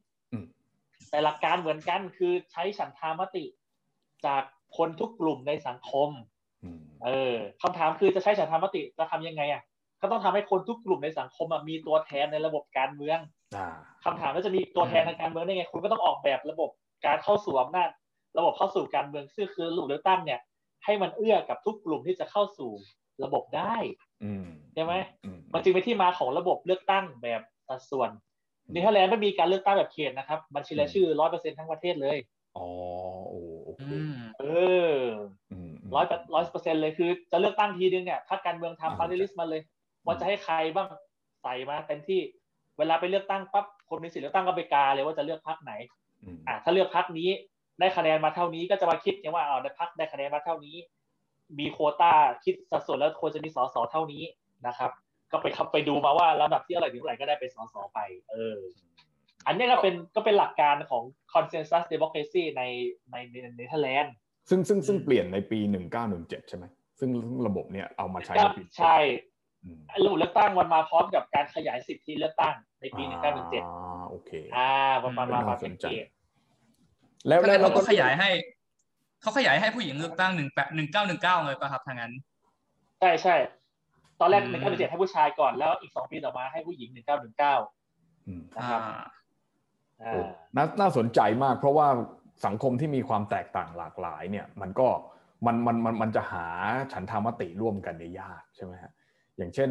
[1.10, 3.44] แต่หลักการเหมือนกันคือใช้ฉันทามติ
[4.26, 4.42] จาก
[4.76, 6.10] คนทุกกลุ่มในสังคม
[7.04, 9.62] เออคำถามคือจะใช้ฉันทามติจะทำยังไงอะ
[10.00, 13.18] ก็ต้องทำให้คนทุกกลุ่มในสังคมมีตัวแทนในระบบการเมือง
[14.04, 16.70] คำถามว่าจะมีตัวแทนทางการเมืองได้ไง คุณก็ต้องออกแบบระบบ
[17.06, 17.88] การเข้าสู่อำนาจ
[18.38, 20.40] ระบบเข้าสู่การเมืองซึ่งคือลูกเลือกตั้งเนี่ย
[20.84, 22.70] ให้มันเอื้อกับทุกกลุ่มที่จะเข้าสู่
[23.24, 23.76] ระบบได้
[24.74, 24.94] ใช่ไหม
[25.52, 28.10] มันจึงเป็นที่มาของระบบเลือกตั้งแบบสัดส่วน
[28.72, 32.18] เนเธอร์แลนด์ไม่มีการเลือกตั้งแบบเขตนะครับบัญชีรายชื่อร้อยเปอร์เซ็นทั้งประเทศเลย
[32.56, 32.66] อ๋อ
[33.28, 34.48] โอ้โอเคเอ
[34.94, 35.00] อ
[35.94, 39.60] ร้อยร้อยเปอร์เซ็นเลยคือจะเลือกตั้งทีนึงเนี่ยพรรคการเมืองทำ party list มาเลย
[40.04, 40.88] ว่าจะให้ใครบ้าง
[41.42, 42.20] ใส่มาเต็มที่
[42.78, 45.72] เวลาไปเลือกตั้งปั๊บคนมีสิทธิ์เลือกตั้งก็ไปกาเลยว่าจะเลือกพรรคไหน
[46.46, 47.28] อ่าถ้าเลือกพรรคนี้
[47.80, 50.76] ได้คะแนนมาเท่านี้ก็จะมาคิดกันว่าเอาได้พรรคได้คะแนนมาเท่านี้
[51.58, 52.12] มีโคต้า
[52.44, 54.22] คิดสัดส่วนแล้วควรจะมีสสเท่านี้
[54.66, 54.90] นะครับ
[55.32, 57.98] ก็ไปขับไปดูมาว่าระดับที่อะไรถึงอะไรก็ได้ไปสอสอไป
[58.30, 58.58] เออ
[59.46, 62.62] อันนี้ก็เป็นก็เป็นหลักการของ consensus democracy ใน
[63.10, 64.14] ในในเนเธอร์แลนด์
[64.48, 65.58] ซึ่งซึ่งซึ่งเปลี่ยนในปี
[66.04, 66.64] 1917 ใช่ไหม
[66.98, 67.10] ซึ่ง
[67.46, 68.34] ระบบเนี้ยเอามาใช้
[68.78, 68.96] ใช่
[70.04, 74.70] ระบบเลือกตั้งมันมาพร้อมกับการขยายสิทธิเลือกตั้งในปี 1917อ่าโอเคอ่า
[75.04, 76.06] ประมาณมาเป็นเกต
[77.28, 78.28] แล้วแล้วเราก็ขยายให้
[79.22, 82.12] เขาขยายให้ผู้หญิงเลือกตั้งหนึ่งแปดหนึ่งเก้าหนึ่งเก้าเลยป่ะครับทางนั้น
[83.00, 83.36] ใช่ใช่
[84.20, 87.54] ตอนแรกหนึ่งเก้าหนึ่งเจ็ดให้ผู้ชายก่อนแล้วอีกสองปีต่อมาให้ผู้หญิงหนึ่งเก้าหนึ่งเก้า
[88.56, 88.80] นะครับ
[90.56, 91.88] น่าน่าสนใจมากเพราะว่า
[92.44, 94.88] สังคมที่มีความแตกต่างหลากหลายเนี่ยมันก็
[95.46, 96.46] มันมันมันมันจะหา
[96.92, 98.92] ฉันทามติร่วมกันได้ยากใช่ไหมฮะ
[99.38, 99.70] อย่างเช่น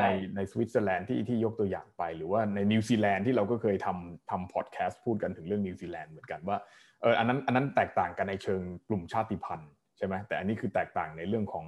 [0.00, 0.04] ใน
[0.36, 6.58] ในสวิตเซอร์แลนด์ที่ที่ยกตัวอย่างไป หรือว่าในนิวซีแลนด์ที่เราก็เคยทำทำพอดแคสต์พูดกันถึงเรื่องนิวซีแลนด์เหมือนกันว่า
[7.02, 11.66] เอออันนั้นอันนั้นแตกต่างกันในเชิงกลุ่มชาติพันธุ์ใช่ไหมแต่อันนี้คือแตกต่างในเรื่องของ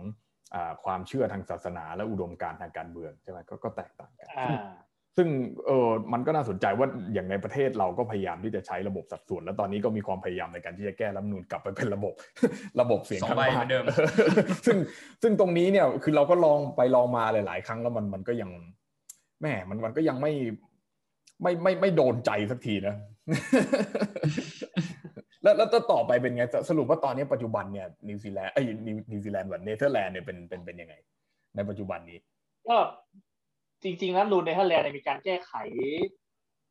[0.54, 4.26] อความเชื่อทางศาสนาและอุดมการณ์ทางการเมืองใช่ไหมก็ก็แตกต่างกัน
[5.16, 5.28] ซึ่ง
[5.66, 12.14] เออมันก็น่าสนใจว่าอย่างในประเทศเราก็พยายามที่จะใช้ระบบสัดส่วน แล้วตอนนี้ก็มีความพยายามในการที่จะแก้รัฐธรรมนูญกลับไปเป็นระบบ
[12.80, 13.54] ระบบเสียงข้างมาก
[14.66, 14.76] ซึ่ง
[15.22, 18.50] ซึ่งตรงนี้เนี่ยคือเราก็ลองไปลองมาหลาย ๆ ครั้งแล้วมันมันก็ยัง
[19.42, 20.32] แม่มันมันก็ยังไม่
[21.42, 22.94] ไม่ไม่ไม่โดนใจสักทีนะ
[25.42, 28.62] แล้วแล้วต่อไปเป็นไง สรุปว่าตอนนี้ปัจจุบันเนี่ยนิวซีแลนด์ไอ้
[29.12, 30.94] นิวซีแลนด์แบบเนเธอร์แลนด์เนี่ยเป็นเป็นเป็นยังไง
[31.56, 32.18] ในปัจจุบันนี้
[32.68, 32.76] ก็
[33.86, 35.52] จริงๆแล้วรูนเนเธอร์แลนด์มีการแก้ไข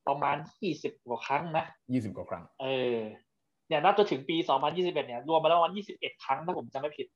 [0.07, 2.97] ประมาณยี่สิบกว่าครั้งนะยี่สิบกว่าครั้ง เออ
[3.67, 7.07] เนี่ยนับจนถึงปีสองพันยี่สิบเอ็ดเนี่ยรวมมาแล้ววันยี่สิบเอ็ดครั้งถ้าผมจำไม่ผิด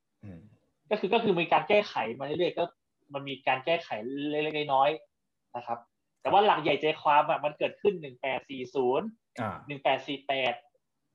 [0.89, 2.63] ก็คือก็คือมีการแก้ไขมาเรื่อยๆก็
[3.13, 3.89] มันมีการแก้ไข
[4.29, 5.79] เล็กๆน้อยๆนะครับ
[6.21, 9.07] แต่ว่าหลักใหญ่ใจความอะมันเกิดขึ้นหนึ่งแปดสี่ศูนย์
[9.67, 10.53] หนึ่งแปดสี่แปด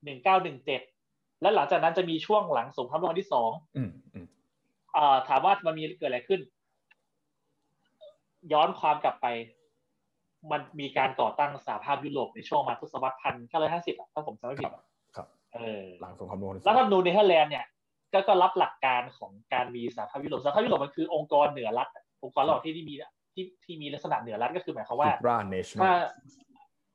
[0.03, 0.81] หนึ่งเก้าหนึ่งเจ็ด
[1.41, 3.51] แล้วหลังจากนั้นจะมีช่วงหลังสงครามโลกครั้งที่สอง
[4.95, 6.41] อ่าถามว่ามันมีเกิดอะไรขึ้น
[8.53, 9.27] ย้อนความกลับไป
[10.51, 14.71] มันมีการก่อตั้งสหภาพยุโรปในช่วงมาทศวรรษพันเก้าร้อยห้าสิบถ้าผมจำไม่ผิด
[15.15, 17.65] ครับเออหลังสงครามโลกแล้วถ้าดูเนเธอร์แลนด์เนี่ย
[18.13, 21.87] ก็ก็รับหลักการของการมีสหภาพยุโรปสหภาพยุโรปมันคือองค์กรเหนือรัฐ
[22.23, 22.93] องค์กรระหว่างที่ที่มี
[23.33, 25.11] ที่ที่มีลักษณะเหนือรัฐก็คือหมายความว่า
[25.81, 25.91] ถ้า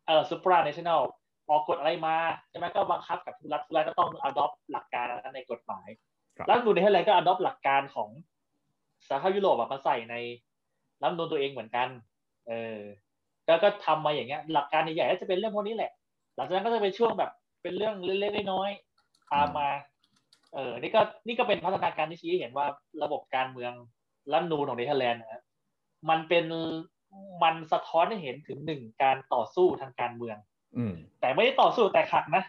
[0.06, 1.00] เออ supernational
[1.50, 2.16] ออกกฎอะไรมา
[2.50, 5.88] ใช่ไหมก็บังคับกับทุกรัฐทุกรัฐก็ต้อง adopt หลักการนั้นในกฎหมาย
[6.46, 8.08] แล้วดูในเทศเลยก็ adopt หลักการของ
[9.08, 10.16] สหภาพยุโรปมาใส่ใน
[11.02, 11.88] รัฐมนูลตัวเองเหมือนกัน
[12.48, 12.80] เออ
[13.46, 15.92] ก็ก็ทำมาอย่างเงี้ย หลักการใหญ่ๆก็จะเป็นเรื่องพวกนี้แหละ
[16.36, 17.30] หลังจากนั้นก็จะเป็นช่วงแบบ
[17.62, 19.68] เป็นเรื่องเล็กๆน้อยๆตามมา
[20.54, 22.66] เออ นี่ก็นี่ก็เป็นพัฒนาการที่ชี้เห็นว่า
[23.02, 23.72] ระบบการเมือง
[24.32, 25.42] รัฐนูนของเนเธอร์แลนด์นะ
[26.10, 26.44] มันเป็น
[27.42, 30.36] มันสะท้อนให้เห็นถึงหนึ่งการต่อสู้ทางการเมือง
[31.20, 32.44] แต่ไม่ได้ต่อสู้แต่ขัดนะ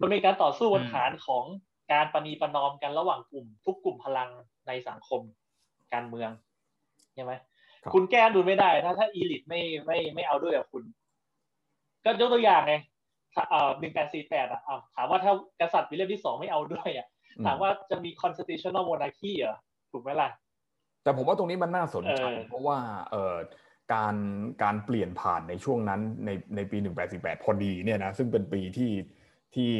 [0.00, 1.44] มันเป็นการต่อสู้บนฐานของ
[1.92, 4.28] การปณีประนอมกันระหว่างกลุ่ม ทุกกลุ่มพลัง
[4.66, 5.20] ในสังคม
[5.92, 6.30] การเมือง
[7.14, 7.32] ใช่ไหม
[7.94, 10.82] คุณแก้ดูไม่ได้ ถ้าถ้าอีลิทไม่ไม่ไม่เอาด้วยกับคุณ
[12.04, 12.74] ก็ยกตัวอย่างไง
[13.50, 14.60] เอ่อหนึ่งแปดสี่แปดอะ
[14.96, 17.06] ถามว่าถ้ากษัตริย์วิลเลียมที่สองไม่เอาด้วยอะ
[17.46, 19.56] ถามว่าจะมี constitutional monarchy เหรอ
[19.92, 20.28] ถูกไหมล่ะ
[21.02, 22.78] แต่ผมว่าตรงนี้มันน่าสนใจเพราะว่า
[23.10, 23.36] เออ
[23.94, 24.16] การ
[24.62, 26.78] การเปลี่ยนผ่านในช่วงนั้นในในปี
[27.10, 28.92] 1848 พอดีเนี่ยนะซึ่งเป็นปีที่
[29.54, 29.70] ที่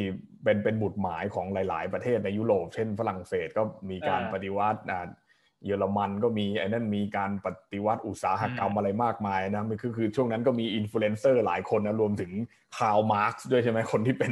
[0.43, 4.81] เป็นเป็นหมุดหมายของหลาย ๆ ประเทศในยุโรป เช่นฝรั่งเศสก็มีการปฏิวัติ
[5.65, 12.31] เยอรมันก็มีไอ้นั่นมีการปฏิวัติอุตสาหกรรมอะไรมากมายนะมันคือคือช่วงนั้นก็มีอินฟลูเอนเซอร์หลายคนนะรวมถึง
[12.77, 14.31] คาร์ลมาร์กซ์ด้วยใช่ไหมคนที่เป็น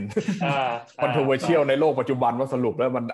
[1.01, 3.05] controversial ในโลกปัจจุบันว่าสรุปแล้วมัน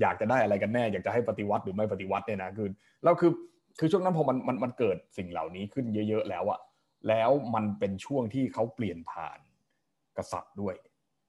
[0.00, 2.68] อยากจะได้อะไรกันแน่ อยากจะให้ปฏิวัติหรือไม่ปฏิวัติเนี่ยนะคือ
[3.04, 3.32] แล้วคือ
[3.78, 6.60] คือช่วงนั้นพอมันมันมันเกิดสิ่งเหล่านี้ขึ้นเยอะๆแล้วอะ
[7.08, 9.38] แล้วมันเป็นช่วงที่เขาเปลี่ยนผ่าน
[10.16, 10.74] กษัตริย์ด้วย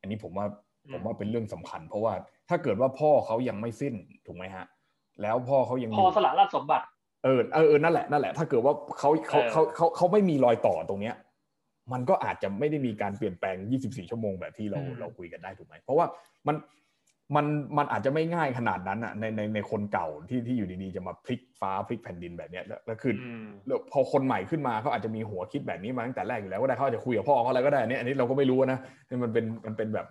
[0.01, 0.45] อันนี้ผมว่า
[0.93, 2.13] ผมว่าเป็นเรื่องสำคัญ เพราะว่า
[2.49, 3.93] ถ้าเกิดว่าพ่อเขายังไม่สิ้น
[4.25, 4.65] ถูกไหมฮะ
[5.21, 6.85] แล้วพ่อเขายังพ่อสละราชสมบัติ
[7.23, 11.15] เออเออนั่นแหละนั่นแหละ ถ้าเกิดว่าเขาเขาเขาเขาเขาไม่มีรอยต่อตรงเนี้ย
[11.93, 16.05] มันก็อาจจะไม่ได้มีการเปลี่ยนแปลง 24 ชั่วโมงแบบที่เราเราคุยกันได้ถูกไหมเพราะว่า
[16.47, 16.55] มัน
[17.35, 17.45] มัน
[17.77, 23.13] มันอาจจะไม่ง่ายขนาดนั้นอะในในในคนเก่าที่ที่อยู่ดีๆจะมาพลิกฟ้าพลิกแผ่นดินแบบเนี้ยแล้วคือ
[23.91, 28.79] พอคนใหม่ขึ้นมาเขาอาจจะมีหัวคิดแบบนี้มาตั้งแต่แรกอยู่แล้วก็ได้เขาอาจจะคุยกับพ่อเขาอะไรก็ได้นี่อันนี้เราก็ไม่รู้นะ
[29.23, 30.07] มันเป็นมันเป็นแบบ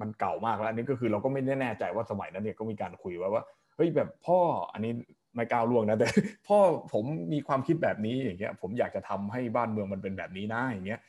[0.00, 3.42] มันเก่ามากแล้วอันนี้ก็คือเราก็ไม่แน่ใจว่าสมัยนั้นเนี่ยก็มีการคุยว่าว่า
[3.76, 4.38] เฮ้ยแบบพ่อ
[4.72, 4.92] อันนี้
[5.34, 6.08] ไม่ก้าวล่วงนะแต่
[6.48, 6.58] พ่อ
[6.92, 11.00] ผมมีความคิดแบบนี้อย่างเงี้ยผมอยากจะทำให้บ้านเมืองมันเป็นแบบนี้นะอย่างเงี้ย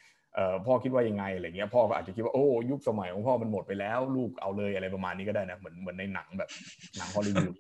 [0.66, 6.50] พ่อคิดว่ายังไงอะไรเงี้ยพ่อก็อาจจะคิดว่าโอ้ยุคสมัยของพ่อมันหมดไปแล้วลูกเอาเลยอะไรประมาณนี้ก็ได้นะเหมือนเหมือนในหนังแบบ
[6.98, 7.54] หนังฮอลลีวูด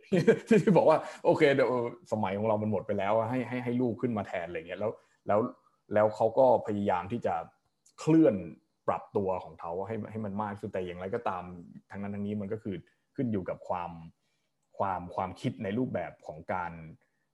[0.63, 1.71] ที่บอกว่าโอเคเดี๋ยว
[2.11, 4.91] สมัยของเรามันหมดไปแล้วให้ให้ให้ลูกขึ้นมาแทนอะไรเงี้ยแล้ว
[5.27, 5.39] แล้ว
[5.93, 7.33] แล้วเขาก็พยายามที่จะ
[7.99, 8.35] เคลื่อน
[8.87, 11.43] ปรับตัวของเขาให้ให้มันมากขึ้นแต่อย่างไรก็ตาม
[11.91, 12.75] ทั้งนั้นทั้งนี้มันก็คือ
[13.15, 13.91] ขึ้นอยู่กับความ
[14.77, 16.71] ความความคิดในรูปแบบของการ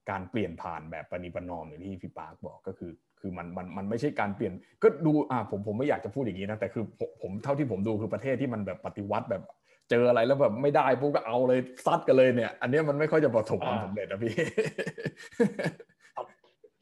[0.10, 4.54] การเปลี่ยนผ่านแบบปณิปนอมอย่างที่พี่ปาร์คบอกก็คือคือมันมันมันไม่ใช่การเปลี่ยน
[4.84, 9.44] ก็ดูอ่าผมผมไม่อยากจะพูดอย่างนี้นะแต่คือผมผมเท่าที่ผมดูคือประเทศที่มันแบบปฏิวัติแบบ
[9.90, 14.34] เจออะไรแล้วแบบไม่ได้ปุ๊บก็เอาเลยซัดกันเลยเนี่ย อันนี้มันไม่ค่อยจะประสบความสำเร็จนะพี่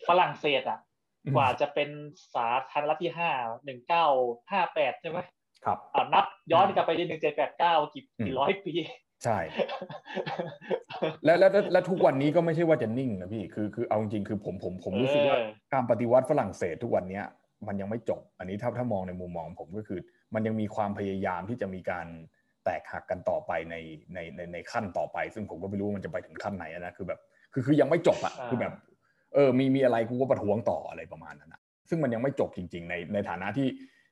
[0.07, 0.79] ฝรั่งเศสอะ
[1.35, 1.89] กว่าจะเป็น
[2.35, 3.31] สาธารณรัฐที่ห้า
[3.65, 4.05] หนึ่งเก้า
[4.51, 5.19] ห้าแปดใช่ไหม
[5.65, 8.73] ครับอ่านับย้อนกลับไปที่หนึ่งเจ็ดแปดเก้ากี่กี่ร้อยปี
[9.23, 9.39] ใช่
[11.25, 15.37] และและและทุกวันนี้ก็ไม่ใช่ว่าจะนิ่งนะพี่คือคือเอาจริงคือผมผมผมรู้สึกว่า
[15.73, 17.25] การปฏิวัติฝรั่งเศสทุกวันเนี้ย
[17.67, 19.99] มันยังไม่จบ อันนี้ถ้าถ้ามองในมุมมองผมก็คือ
[20.33, 22.07] มันยังมีความพยายามที่จะมีการ
[22.65, 23.75] แตกหักกันต่อไปใน
[24.13, 27.19] ในในในขั้นต่อไป ซึ่งผมก็ไม่รู้มันจะไปถึงขั้นไหนนะคือแบบ
[27.53, 28.73] คือคือยังไม่จบอะคือแบบ
[29.33, 33.67] เออมีมีอะไรกูก็ประท้วงต่ออะไรประมาณนั้นนะซึ่งมันยังไม่จบจริง ๆ ในในฐานะที่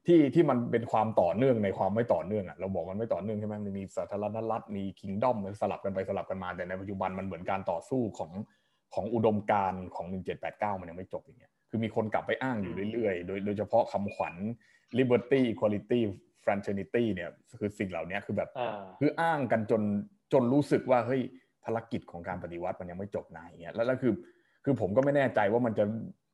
[0.07, 8.31] ที่ที่มันเป็นความต่อเนื่องในความไม่ต่อเนื่องอะเราบอกมันไม่ต่อเนื่องใช่ไหมมันมีสาธารณรัฐมีคิงดอมมันสลับกันไปสลับกันมาแต่ในปัจจุบันมันเหมือนการต่อสู้ของ
[8.93, 10.07] ของอุดมการณ์ของ
[10.43, 14.35] 1789 มันยังไม่จบอย่างเงี้ยคือมีคนกลับไปอ้างอยู่เรื่อยๆ โดยโดยเฉพาะคำขวัญ
[14.97, 15.99] liberty equality
[16.43, 19.81] fraternity เนี่ยคือสิ่งเหล่านี้คือแบบอ่าคืออ้างกันจน
[20.33, 21.21] จนรู้สึกว่าเฮ้ย
[21.65, 24.13] ภารกิจของการปฏิวัติมันยังไม่จบนายอย่างเงี้ยแล้วแล้วคือ
[24.63, 25.85] คือผมก็ไม่แน่ใจว่ามันจะ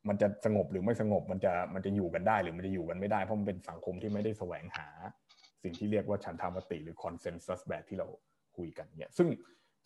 [0.08, 4.88] มันจะสงบหรือไม่สงบมันจะมันจะอยู่กันได้หรือมันจะอยู่กันไม่ได้เพราะมันเป็นสังคมที่ไม่ได้แสวงหา
[5.62, 8.06] สิ่งที่เรียกว่าฉันทามติหรือคอนเซนแซสแบบที่เรา
[8.56, 9.28] คุยกันเนี่ยซึ่ง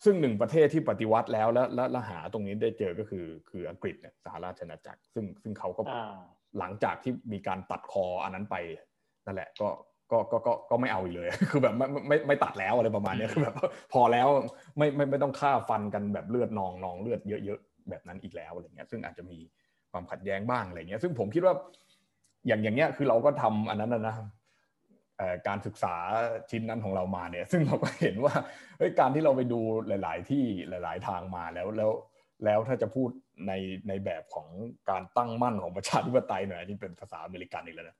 [0.03, 6.15] ซึ่งหนึ่งประเทศที่ปฏิวัติแล้วแล้วแล้วแล้วหาตรงนี้ได้เจอก็คือคืออังกฤษเนี่ยสหราชอาณาจักร ซึ่งซึ่งเขาก็อ่า
[6.59, 8.55] หลังจากที่มีการตัดคออันนั้นไป
[9.25, 9.67] นั่นแหละก็
[10.11, 13.55] ก็ก็ก็ก็ไม่เอาอีกเลย คือแบบไม่ไม่ไม่ไม่ตัดแล้วอะไรประมาณเนี้ยคือแบบ
[13.93, 14.27] พอแล้ว
[14.77, 19.37] ไม่ไม่ไม่ต้องฆ่าฟันกันแบบเลือดนองนองเลือดเยอะ ๆ แบบนั้นอีกแล้วอะไรเงี้ยซึ่งอาจจะมี
[19.91, 21.55] ความขัดแย้งบ้างอะไรเงี้ยซึ่งผมคิดว่า
[22.47, 24.15] อย่างอย่างเงี้ยคือเราก็ทำอันนั้นนะนะ
[25.47, 25.95] การศึกษา
[26.51, 28.33] ชิ้นนั้นของเรามาเนี่ย ซึ่งเราก็เห็นว่า
[28.99, 31.91] การที่เราไปดูหลาย ๆ ที่หลาย ๆ ทางมาแล้วแล้ว
[32.45, 33.09] แล้วถ้าจะพูด
[33.47, 33.53] ใน
[33.87, 34.47] ในแบบของ
[34.89, 37.97] การตั้งมั่นของประชาธิปไตยหน่อยนนี้เป็นภาษาอเมริกันอีกแล้วนะ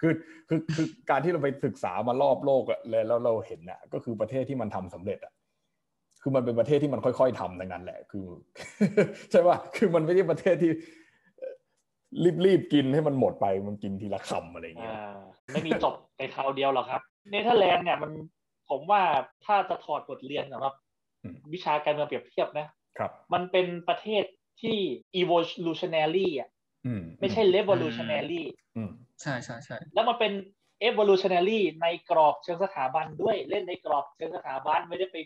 [0.00, 0.12] คือ
[0.48, 5.32] คือคือการที่เราไปศึกษามารอบโลกอะแล้วเราเห็นอะก็คือประเทศที่มันทำสำเร็จอะ
[6.22, 8.26] คือมันเป็นประเทศที่มันค่อย ๆทำดังนั้นแหละ คือ
[9.30, 10.72] ใช่ป่ะคือมันไม่ใช่ประเทศที่
[12.24, 15.18] รีบรีบๆกินให้มันหมดไปมันกินทีละคำอะไรอย่างเงี้ยอ่า
[15.52, 18.12] ไม่มีจบในคราวเดียวหรอกครับ เนเธอร์แลนด์เนี่ยมัน
[18.70, 19.02] ผมว่า
[19.44, 20.74] ถ้าจะถอดบทเรียนสำหรับ
[21.22, 22.66] อืมวิชาการเมืองเปรียบเทียบนะ
[22.98, 24.24] ครับ มันเป็นประเทศ
[24.62, 24.78] ที่
[25.20, 26.48] evolutionary อะ
[26.86, 28.42] อืมไม่ใช่ revolutionary
[28.76, 28.90] อืม
[29.22, 30.32] ใช่ใช่ใช่แล้วมันเป็น
[30.88, 35.16] evolutionary ในกรอบเชิงสถาบันด้วยเล่นในกรอบเชิงสถาบันไม่ได้ไป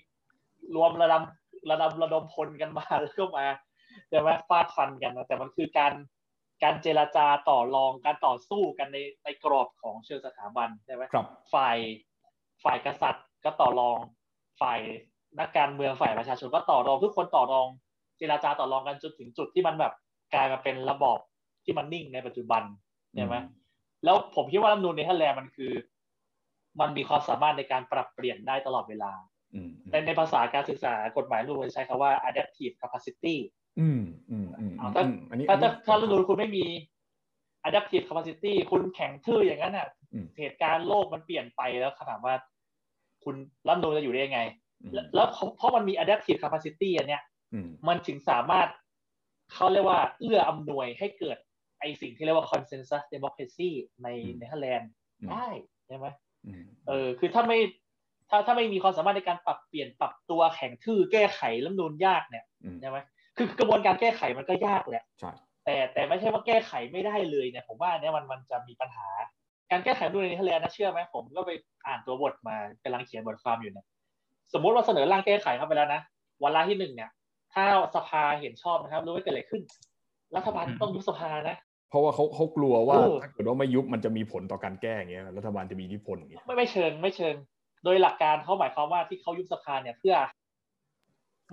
[0.75, 1.23] รวมระดม
[1.70, 3.47] ระดมระดมพลกันมาแล้วก็มา
[4.11, 5.92] แต่ว่าฟาดฟันกันนะแต่มันคือการ
[6.62, 11.77] การเจรจาต่อรองการต่อสู้กันในในกรอบของเชิงสถาบันใช่ไหมครับฝ่าย
[12.64, 13.99] ฝ่ายกษัตริย์ก็ต่อรอง
[14.61, 14.81] ฝ่าย
[15.38, 17.69] นักการเมืองฝ่ายประชาชนก็ต่อรองทุกคนต่อรอง
[18.19, 19.93] เจรจาต่อรองกันจนถึงจุดที่มันแบบ
[20.35, 21.19] กลายมาเป็นระบอบ
[21.64, 22.62] ที่มันนิ่งในปัจจุบัน
[23.14, 23.37] ใช่ไหม
[24.05, 25.73] แล้วผมคิดว่ารัฐธรรมนูลเนเธอร์แลนด์มันคือ
[26.81, 29.12] มันมีความสามารถในการปรับเปลี่ยนได้ตลอดเวลา
[29.55, 33.37] อืมในในภาษาการศึกษากฎหมายรัฐธรรมนูลใช้คำว่า adaptive capacity
[33.81, 36.65] อืมอืมอืมเอาถ้าอืมอันนี้ถ้าอันนี้ถ้าถ้ารัฐธรรมนูลคุณไม่มี
[37.69, 42.35] adaptive capacity คุณแข็งทื่ออย่างนั้นอะอืมเหตุการณ์โลกมันเปลี่ยนไปแล้วถามว่า
[43.25, 43.37] คุณ
[43.69, 44.41] รัฐธรรมนูลจะอยู่ได้ยังไง
[44.83, 48.69] อืมแล้วแล้วเพราะเพราะมันมี adaptive capacity อันเนี้ยอืมมันถึงสามารถ
[49.53, 51.39] เขาเรียกว่า เอื้ออำนวยให้เกิด
[51.81, 53.71] ไอสิ่งที่เรียกว่า consensus democracy
[54.03, 54.91] ในเนเธอร์แลนด์
[55.31, 55.47] ได้
[55.87, 56.07] ใช่ไหม
[56.47, 57.59] อืมเออ คือถ้าไม่
[58.31, 62.99] ถ้าถ้าไม่มีความสามารถในการปรับเปลี่ยนปรับตัวแข็งทื่อแก้ไขรัฐธรรมนูลยากเนี่ยอืมใช่ไหม
[63.37, 65.33] คือกระบวนการแก้ไขมันก็ยากแหละใช่
[65.64, 69.09] แต่แต่ไม่ใช่ว่าแก้ไขไม่ได้เลยเนี่ยผมว่าเนี่ยมันมันจะมีปัญหา
[69.70, 71.51] การแก้ไขรัฐธรรมนูลในเนเธอร์แลนด์นะเชื่อไหมผมก็ไป
[71.87, 73.87] อ่านตัวบทมากำลังเขียนบทความอยู่เนี่ย
[74.53, 76.01] สมมุติว่าเสนอร่างแก้ไขเข้าไปแล้วนะ
[76.42, 77.11] วันละที่หนึ่งเนี่ย
[77.55, 79.62] ถ้าสภาเห็นชอบนะครับรู้ไหมเกิดอะไรขึ้น
[80.37, 81.57] รัฐบาลต้องยุบสภานะ
[81.90, 87.35] เพราะว่าเขาเขากลัวว่าเออถ้าเกิดว่าไม่ยุบมันจะมีผลต่อการแก้อย่างเงี้ยรัฐบาลจะมีอิทธิพลอย่างเงี้ยไม่ไม่เชิงไม่เชิง
[87.85, 90.14] โดยหลักการเขาหมายความว่าที่เขายุบสภาเนี่ยเพื่อ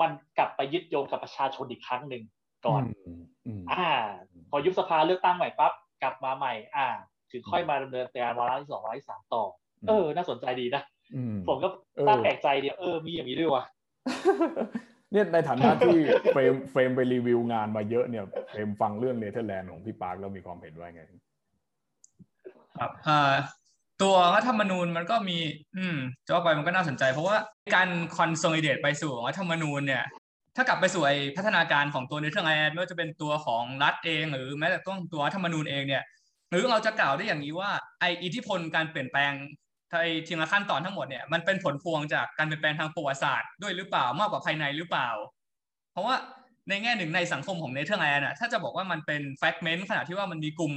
[0.01, 2.23] มันกลับไปยึดโยงกับประชาชนอีกครั้งหนึ่ง
[2.65, 3.87] ก่อนอืมอืมอ่า
[4.49, 6.87] พอยุบสภาเลือกตั้งใหม่ปั๊บกลับมาใหม่ อ่า
[7.31, 9.43] ถึงค่อยมาดำเนินการวาระที่สองวาระที่สามต่อ
[9.87, 10.81] เออ น่าสนใจดีนะ
[11.15, 13.63] อืมผมก็เออตั้งแปลกใจเดียวเออมีอย่างนี้ด้วยวะ
[15.11, 15.97] เนี่ยในฐานะที่
[16.33, 21.03] เฟรมเฟรมไปรีวิวงานมาเยอะเนี่ยเฟรมฟังเรื่องเนเธอร์แลนด์ของพี่ปาร์คแล้วมีความเห็นว่าไง
[22.79, 23.19] ครับอ่า
[24.03, 25.37] ตัวรัฐธรรมนูญมันก็มี
[25.77, 27.37] อืมจะว่าไปมันก็น่าสนใจ เพราะว่า
[27.75, 30.03] การ consolidate ไปสู่รัฐธรรมนูญเนี่ย
[30.55, 36.03] ถ้ากลับไปสู่ไอพัฒนาการของตัวเนเธอร์แลนด์ไม่ว่าจะเป็นตัวของรัฐเอง หรือแม้แต่ต้องตัวรัฐธรรมนูญเองเนี่ย
[36.51, 39.33] หรือเราจะกล่าวได้อย่างนี้ว่าไออิทธิพลการเปลี่ยนแปลง
[40.01, 45.09] ไอทีละขั้นตอนทั้งหมดเนี่ยมันเป็นผลพวงจากการเปลี่ยนแปลงทางประวัติศาสตร์ด้วยหรือเปล่ามากกว่าภายในหรือเปล่า
[45.91, 46.15] เพราะว่า
[46.69, 50.73] ในแง่หนึ่งในสังคมของเนเธอร์แลนด์อะถ้าจะบอกว่ามันเป็น fragment ขนาดที่ว่ามันมีกลุ่ม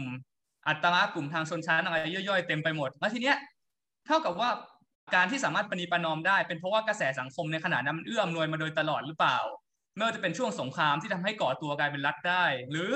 [0.68, 3.36] อัตรากษณ์กลุ่มทางชนชั้นอะไรย่อยๆเต็มไปหมดแล้วทีเนี้ย
[4.06, 4.50] เท่ากับว่า
[5.14, 9.38] การที่สามารถปณีประนอมได้ เป็นเพราะว่ากระแสสังคมในขณะนั้นมันเอื้ออำนวยมาโดยตลอดหรือเปล่า
[9.96, 12.90] ไม่ว่าจะเป็นช่วงสงครามที่ทำให้ก่อตัวกลายเป็นรัฐได้ หรือ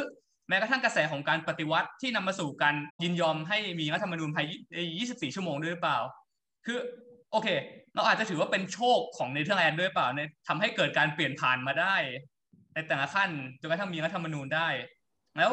[0.48, 4.78] แม้กระทั่งกระแสของการปฏิวัติที่นำมาสู่การยินยอมให้มีรัฐธรรมนูญภายใน
[5.09, 5.98] 24 ชั่วโมงด้วยหรือเปล่า
[6.66, 6.78] คือ
[7.33, 7.48] โอเค
[7.94, 11.96] เราอาจจะถือว่าเป็นโชคของเนเธอร์แลนด์ด้วยเปล่าในทำให้เกิดการเปลี่ยนผ่านมาได้
[12.74, 14.68] ในแต่ละขั้นจนกระทั่งมีรัฐธรรมนูญได้
[15.38, 15.52] แล้ว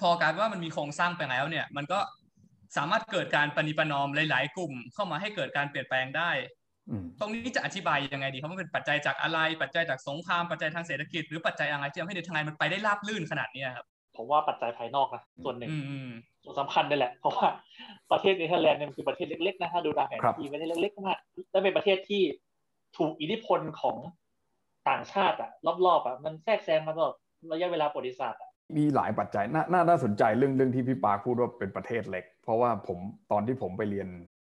[0.00, 1.98] พอกลารว่ามันมีโครงสร้างไปแล้วเนี่ยมันก็
[2.76, 6.30] สามารถเกิดการปณิประนอมหลาย ๆ กลุ่ม เข้ามาให้เกิดการเปลี่ยนแปลงได้
[7.20, 16.10] ตรงนี้จะอธิบายยังไงดีครับว่าเป็นปัจจัยจากอะไร ปัจจัยจากสงครามปัจจัยทางเศรษฐกิจหรือปัจจัยอะไรที่ทำให้เนเธอร์แลนด์มันไปได้ราบลื่นขนาดนี้ครับผมว่าปัจจัยภายนอกนะส่วนหนึ่งอืม
[16.44, 17.46] ส่วนสำคัญนี่แหละ เพราะว่า
[18.12, 21.18] ประเทศเนเธอร์แลนด์เนี่ยมันคือประเทศเล็กๆนะถ้าดูตามแผนที่ไม่ได้เล็กๆมาก
[21.50, 22.22] และเป็นประเทศที่
[22.96, 23.96] ถูกอิทธิพลของ
[24.88, 25.50] ต่างชาติอะ
[25.86, 27.14] รอบๆอะมันแทรกแซงมาตลอด
[27.52, 32.98] ระยะเวลาประวัติศาสตร์อะ มีหลายปัจจัยน่าน่าน่าสนใจเรื่องเรื่องที่พี่ปาร์คพูดว่าเป็นประเทศเล็ก เพราะว่าผม
[33.32, 34.08] ตอนที่ผมไปเรียน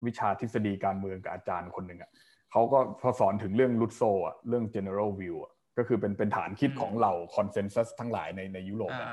[0.06, 2.10] วิชาทฤษฎีการเมืองกับอาจารย์คนหนึ่งอะ
[2.52, 9.08] เขาก็พอสอนถึงเรื่องลุตโซอะเรื่อง general view อะก็คือเป็นเป็นฐานคิดของเรา consensus ทั้งหลายในในยุโรปอะ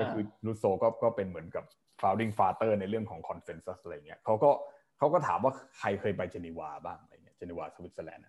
[0.00, 1.64] ก็คือลุตโซก็ก็เป็นเหมือนกับ
[2.02, 4.50] founding father ในเรื่องของ consensus อะไรเงี้ยเขาก็
[4.98, 8.24] เขาก็ถามว่าใครเคยไปเจนีวาบ้างอะไรเงี้ยเจนีวาสวิตเซอร์แลนด์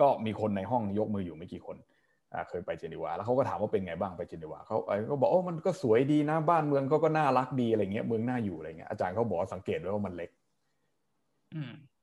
[0.00, 1.89] ก็มีคนในห้องยกมืออยู่ไม่กี่คนอ่า
[2.48, 10.30] เคยไปเจนีวาแล้วเขาก็ถามว่าเป็นไงบ้างไปเจนีวาเขาไอ้ก็บอกโอ้มันก็สวยดีนะบ้านเมืองก็ก็น่ารักดีอะไรเงี้ยเมืองน่าอยู่อะไรเงี้ยอาจารย์เขาบอกสังเกตไว้ว่ามันเล็ก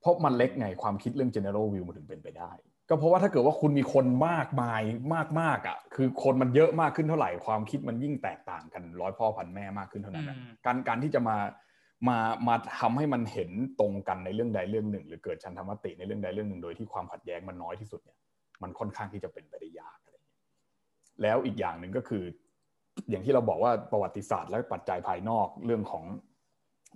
[0.01, 2.51] เพราะมันเล็กไงความคิดเรื่อง general view มันถึงเป็นไปได้
[2.89, 4.81] ก็เพราะว่าถ้าเกิดว่าคุณมีคนมากมาย
[5.13, 10.29] มากมากอะ คือคนมันเยอะมากขึ้นเท่าไหร่ความคิดมันยิ่งแตกต่างกันร้อยพ่อพันแม่มากขึ้นเท่านั้น
[10.65, 11.37] การการที่จะมา
[12.07, 18.17] มามาทำให้มันเห็นตรงกันในเรื่องใดเรื่องหนึ่ง หรือเกิดฉันทามติในเรื่องใดเรื่องหนึ่งโดยที่ความขัดแย้งมันน้อยที่สุดเนี่ย
[18.63, 19.97] มันค่อนข้างที่จะเป็นไปได้ยาก
[21.21, 22.23] แล้วอีกอย่างหนึ่งก็คือ
[23.09, 26.03] อย่างที่เราบอกว่าประวัติศาสตร์และปัจจัยภายนอกเรื่องของ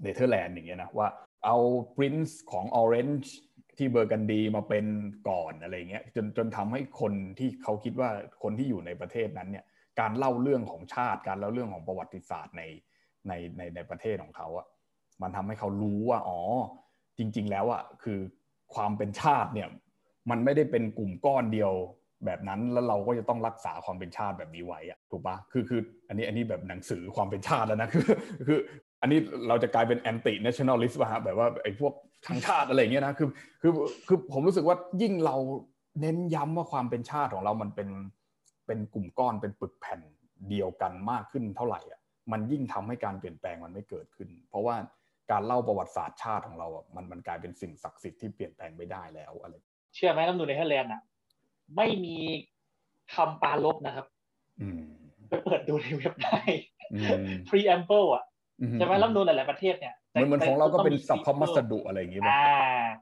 [0.02, 1.08] เนเธอร์แลนด์อย่างเงี้ยนะว่า
[1.46, 1.58] เอา
[1.96, 3.32] Prince ของ Orange
[3.78, 4.86] ที่เบอร์กันดีมาเป็น
[5.30, 8.10] ก่อนอะไรเงี้ยจนจนทำให้คนที่เขาคิดว่า
[8.44, 9.66] คนที่อยู่ในประเทศนั้นเนี่ย
[10.00, 12.64] การเล่าเรื่องของชาติการเล่าเรื่องของประวัติศาสตร์ใน
[13.28, 14.68] ในในในประเทศของเขาอะ
[15.22, 16.40] มันทำให้เขารู้ว่าอ๋อ
[17.18, 18.20] จริง ๆ แล้วอะคือ
[18.74, 19.70] ความเป็นชาติเนี่ย
[20.30, 21.72] มันไม่ได้เป็นกลุ่มก้อนเดียว
[22.26, 28.04] แบบนั้นแล้วเราก็จะต้องรักษาความเป็นชาติแบบนี้ไว้อะถูกปะคือคืออันนี้อันนี้แบบหนังสือความเป็นชาติแล้วนะคือ
[28.48, 28.60] คือ
[29.02, 31.94] อันนี้เราจะกลายเป็น anti-nationalist ป่ะฮะแบบว่าไอ้พวก
[32.28, 33.30] ชังชาติอะไรเงี้ยนะคือ
[33.62, 33.72] คือ
[34.08, 35.36] คือผมรู้สึกว่ายิ่งเรา
[36.02, 37.90] เน้นย้ำว่าความเป็นชาติของเรามันเป็น
[38.68, 40.00] เป็นกลุ่มก้อนเป็นปึกแผ่น
[40.50, 42.00] เดียวกันมากขึ้นเท่าไหร่อะ
[42.32, 44.76] มันยิ่งทำให้การเปลี่ยนแปลงมันไม่เกิดขึ้น เพราะว่า
[45.32, 49.54] การเล่าประวัติศาสตร์ชาติของเราอะมันมันกลายเป็นสิ่งศักดิ์สิทธิ์ที่เปลี่ยนแปลงไม่ได้แล้วอะไร
[49.96, 51.02] เชื่อไหมน้ำนูในเฮแลนด์อะ
[51.76, 52.18] ไม่มี
[53.16, 54.06] คำปาลบนะครับ
[55.30, 56.40] ไปเปิดดูในเว็บได้
[57.48, 58.24] preamble อะ
[58.74, 62.24] ใช่ไหมรัฐนูนหลาย ๆ ประเทศเนี่ยเหมือนเหมือนของเราก็เป็นสัพพมัสดุอะไรอย่างเงี้ย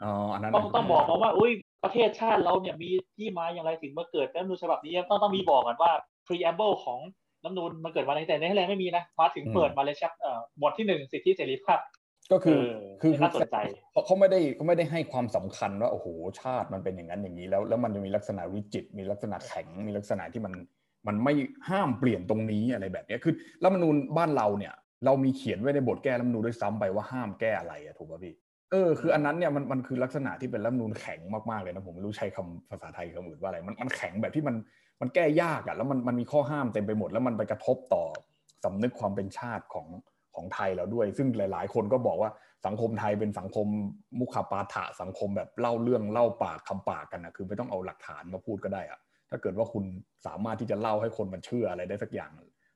[0.03, 1.51] อ๋ออันนั้นต้องต้องบอกมาว่าอุ้ย
[1.83, 5.91] ประเทศชาติเราเนี่ยมีที่มาอย่างไรถึงมาเกิดรัฐนูนฉบับนี้ต้องต้องมีบอกกันว่า
[6.27, 6.99] preamble ของ
[7.43, 11.79] รัฐนูนมันเกิดวันไหนแต่ในไทยแลนด์ไม่มีนะมาถึงเปิดมาเลยชับเอ่อบทที่หนึ่งสิทธิเสรีภาพ
[12.31, 12.59] ก็คือ
[13.01, 13.57] คือน่าสนใจ
[14.05, 16.07] เขาไม่ได้เขาไม่ได้ให้ความสำคัญว่าโอ้โห
[16.41, 20.53] ชาติมันเป็นอย่างนั้นอย่างนี้แล้ว แล้วมันจะมีลักษณะวิจิต มีลักษณะแข็งมีลักษณะที่มัน
[21.07, 21.33] มันไม่
[21.69, 24.73] ห้ามเปลี่ยนตรงนี้อะไรแบบนี้คือรัฐมนูญบ้านเราเนี่ย
[25.05, 28.33] เรามีเขียนไว้ในบทแก้รัฐมนูญด้วยซ้ำไปว่าห้ามแก้อะไรอะถูกป่ะพี่
[28.71, 31.19] เออคืออันนั้นเนี่ยมันมันคือลักษณะที่เป็นรัฐมนูญแข็ง
[31.51, 34.55] มากๆเลยนะผมไม่รู้ใช้คำภาษาไทยคำอื่นว่าอะไรมันมันแข็งแบบที่มัน
[35.01, 38.03] มันแก้ยากอะแล้วมันมันมีข้อห้ามเต็มไปหมด แล้วมันไปกระทบต่อ
[38.63, 39.87] สำนึกความเป็นชาติของ
[40.35, 42.31] ของไทยเราด้วย ซึ่งหลาย ๆ คนก็บอกว่า
[42.65, 43.67] สังคมไทยเป็นสังคม
[44.19, 49.83] มุขปาฐะสังคมแบบเล่าเรื่องเล่าปากคำปากกันนะคือไม่ต้องเอาหลักฐานมาพูดก็ได้อะถ้าเกิดว่าคุณ
[50.25, 52.31] สามารถที่จะเล่าให้คนมันเชื่ออะไรได้สักอย่าง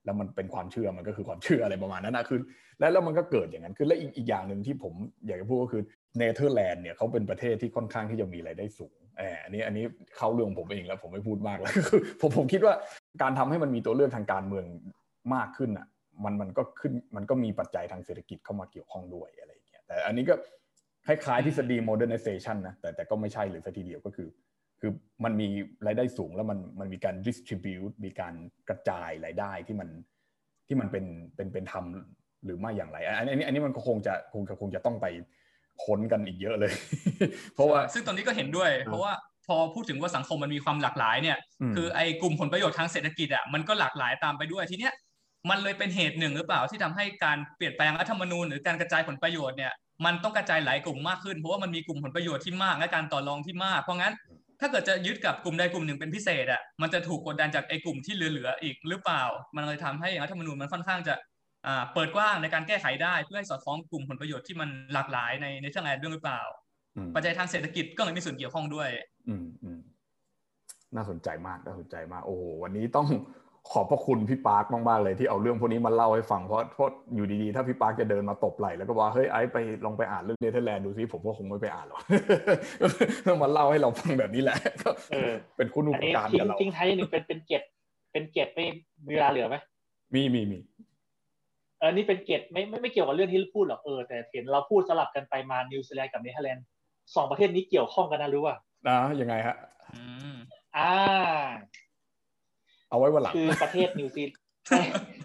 [0.06, 2.40] แล้วมันเป็นความเชื่อมันก็คือความเชื่ออะไรประมาณนั้นนะคือ
[2.80, 4.94] แล้วแล้วมันก็เกิดอย่างนั้นคือและอีกอีกอย่างหนึ่งที่ผม
[5.28, 5.84] อยากจะพูดก็คือ
[6.18, 9.86] เนเธอร์แลนด์เนี่ยเขาเป็นประเทศที่ค่อนข้างที่จะมีรายได้สูงแอบอันนี้อันนี้
[10.18, 12.74] เข้าเรื่องผมเองแล้วผมไม่พูดมากแล้วคือผมผมคิดว่า
[13.22, 14.66] การทำให้มันมีตัวเลือกทางการเมือง
[15.36, 15.88] มากขึ้นอะ
[16.24, 20.36] มันมันก็ขึ้นมันก็มีปัจจัยทางเศรษฐกิจเข้ามาเกี่ยวข้องด้วยอะไรอย่างเงี้ยแต่อันนี้ก็
[21.08, 24.30] คล้ายๆทฤษฎี modernization นะแต่แต่ก็ไม่ใช่เลยสัทีเดียวก็คือ
[24.80, 24.92] คือ
[25.24, 25.48] มันมี
[25.86, 28.34] รายได้สูงแล้วมันมันมีการ distribute มีการ
[28.70, 29.90] กระจายรายได้ที่มัน
[30.68, 31.86] ที่มันเป็นเป็นเป็นธรรม
[32.46, 35.08] หรือไม่อย่างไรอันนี้อันนี้มันก็คงจะคงจะคงจะต้องไป
[35.86, 36.72] ค้นกันอีกเยอะเลย
[37.54, 39.14] เพราะว่าซึ่งตอนนี้ก็เห็นด้วย เพราะว่า
[39.48, 41.38] พอพูดถึงว่าสังคมมันมีความหลากหลายเนี่ย
[41.76, 44.94] คือไอ้กลุ่มผลประโยชน์ทางเศรษฐกิจอะมันก็หลากหลายตามไปด้วยทีเนี้ย
[45.50, 49.74] มันเลยเป็นเหตุหนึ่งหรือเปล่าที่ทำให้การเปลี่ยนแปลงรัฐธรรมนูญหรือการกระจายผลประโยชน์เนี่ย
[50.06, 54.14] มันต้องกระจายหลายกลุ่มมากขึ้นเพราะว่ามันมีกลุ่มผลประโยชน์ที่มากและการต่อรองที่มาก เพราะงั้น
[54.60, 59.24] ถ้าเกิดจะยึดกับกลุ่มใดกลุ่มหนึ่งเป็นพิเศษอะมันจะถูกกดดันจากไอ้กลุ่มที่เหลือๆอีกหรือเปล่า
[59.56, 61.16] มันเลยทำให้รัฐธรรมนูญมันค่อนข้างจะ
[61.68, 66.42] อ่าเปิดกว้างในการแก้ไขได้เพื่อให้สอดคล้องกลุ่มผลประโยชน์ที่มันหลากหลายในในเรื่องอะไรด้วยหรือเปล่า
[67.16, 68.90] ปัจจัยทางเศรษฐกิจก็เลยมีส่วนเกี่ยวข้องด้วย
[69.30, 69.80] อืมอืม
[70.96, 73.08] น่าสนใจมากน่าสนใจมากโอ้โหวันนี้ต้อง
[73.72, 82.00] ขอบพระคุณพี่ปาร์คมากๆเลยที่เอาเรื่องพวกนี้มาเล่าให้ฟังเพราะเพราะอยู่ดีๆ ถ้าพี่ปาร์คจะเดินมาตบไหล่แล้วก็ว่าเฮ้ยไอ้ไปลองไปอ่านเรื่องเนเธอร์แลนด์ดูซิผมก็คงไม่ไปอ่านหรอก
[83.28, 84.90] ต้องมาเล่าให้เราฟังแบบนี้แหละก็
[85.58, 87.64] เป็นคุณูปการกับเราทิ้งท้ายหนึ่งเป็นเป็นเกร็ด
[88.12, 88.66] เป็นเกร็ดไม่
[89.06, 89.56] มีเวลาเหลือไหม
[90.14, 90.60] มีมีมี
[91.80, 96.66] เออนี่เป็นเกร็ดไม่ไม่ไม่เกี่ยวกับเรื่องที่พูดหรอกเออแต่เห็นเราพูดสลับกันไปมานิวซีแลนด์กับเนเธอร์แลนด์
[97.16, 98.56] สองประเทศนี้เกี่ยวข้องกันนะรู้ว่า
[98.88, 99.56] นะยังไงฮะ
[99.94, 100.04] อื
[100.34, 100.36] ม
[100.78, 100.94] อ่า
[102.94, 104.40] เอาไว้วันหลังคือประเทศนิวซีแลนด์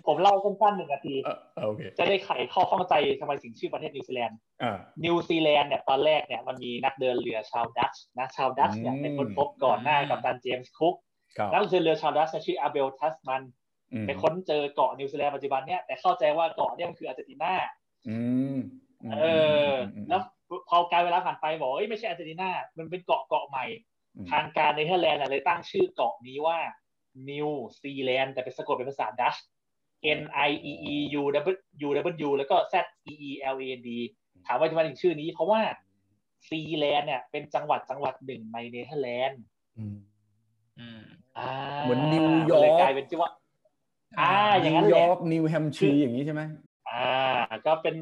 [0.06, 10.94] ผมเล่าสั้นๆหนึ่งนาทีเออโอเคจะได้ไขข้อข้องใจทำไมถึงชื่อประเทศนิวซีแลนด์อ่านิวซีแลนด์เนี่ยตอนแรกเนี่ยมันมีนักเดินเรือชาวดัตช์นะชาวดัตช์เนี่ยอืมเป็นคนพบก่อนหน้ากัปตันเจมส์คุก
[11.38, 13.42] ครับนักเดินเรือชาวดัตช์เนี่ยชื่ออาเบลทัสมัน
[13.92, 17.52] อืมไปค้นเจอเกาะนิวซีแลนด์ปัจจุบันเนี่ยแต่เข้าใจว่าเกาะเนี่ยมันคืออาร์เจนตินา
[18.08, 18.18] อื
[18.56, 18.58] ม
[19.08, 19.24] มเอ
[19.70, 20.20] ออมแล้ว
[20.68, 23.64] พอกาลเวลาผ่านไปบอกว่าเอ้ยไม่ใช่อาร์เจนตินามันเป็นเกาะเกาะใหม่
[24.16, 26.58] อืมทางการเนเธอร์แลนด์อะเลยตั้งชื่อเกาะนี้ว่า
[27.30, 27.48] นิว
[27.82, 29.36] ซีแลนด์แต่เป็นสะกดเป็นภาษาดัตช์
[30.18, 31.56] N I E E U W
[31.86, 31.88] U
[32.26, 32.74] W แล้วก็ Z
[33.12, 33.90] E E L A N D
[34.46, 35.60] ถามว่าทำไมถึงชื่อนี้ เพราะว่า
[36.48, 39.42] ซีแลนด์เนี่ยเป็นจังหวัดจังหวัดหนึ่งในเนเธอร์แลนด์
[39.78, 39.96] อืม
[40.78, 41.02] อืม
[41.38, 41.50] อ่า
[41.82, 43.30] เหมือนนิวยอร์กเลกลายเป็นชื่อว่า
[44.20, 46.42] อ่า อย่างนั้นนิวยอร์กนิวแฮมป์เชียร์อย่างนี้ใช่ไหม
[46.90, 47.14] อ่า
[47.66, 47.94] ก็เป็น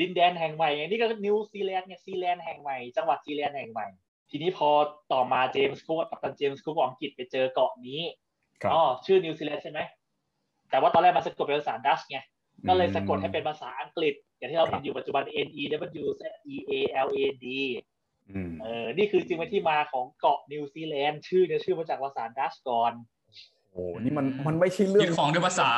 [0.00, 3.86] ดินแดนแห่งใหม่นี่ก็นิวซีแลนด์เนี่ยซีแลนด์แห่งใหม่ จังหวัดซีแลนด์แห่งใหม่
[4.30, 4.68] ทีนี้พอ
[5.12, 8.29] ต่อมาเจมส์คุกกัปตันเจมส์คุกของอังกฤษไปเจอเกาะนี้ครับ
[8.72, 9.80] อ๋อชื่อนิวซีแลนด์ใช่ไหม
[10.70, 12.18] แต่ว่าตอนแรกมันสะกดเป็นภาษาดัตช์ไง
[12.68, 15.62] ก็เลยสะกดให้เป็นภาษาอังกฤษ อย่างที่เราเห็นอยู่ปัจจุบัน N E
[16.02, 16.22] W Z
[16.54, 16.72] E A
[17.06, 17.46] L A D
[18.30, 22.92] อืมเออ นี่คือจริงเป็นที่มาของเกาะนิวซีแลนด์ชื่อเนี่ยชื่อมาจากภาษาดัตช์ก่อน
[23.72, 25.70] โอ้นี่มันมันไม่ใช่เรื่องยึดของด้วยภาษา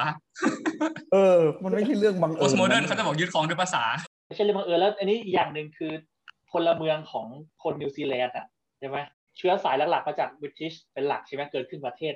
[1.12, 3.83] เออ มันไม่ใช่เรื่องบังเอิญ postmodern์นเขาจะบอกยึดของด้วยภาษา
[4.26, 5.93] ไม่ใช่เรื่องบังเอิญแล้ว อันนี้อีกอย่างหนึ่งคือ
[6.51, 7.26] พลเมืองของ
[7.62, 8.47] คนนิวซีแลนด์อะ
[8.78, 8.99] ใช่ไหม
[9.37, 12.14] เชื้อสายหลักๆมาจาก British เป็นหลักใช่ไหมเกิดขึ้นประเทศ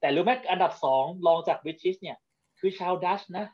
[0.00, 2.16] แต่รู้ไหมอันดับสองรองจาก British เนี่ย
[2.60, 3.44] คือชาวดัตช์นะ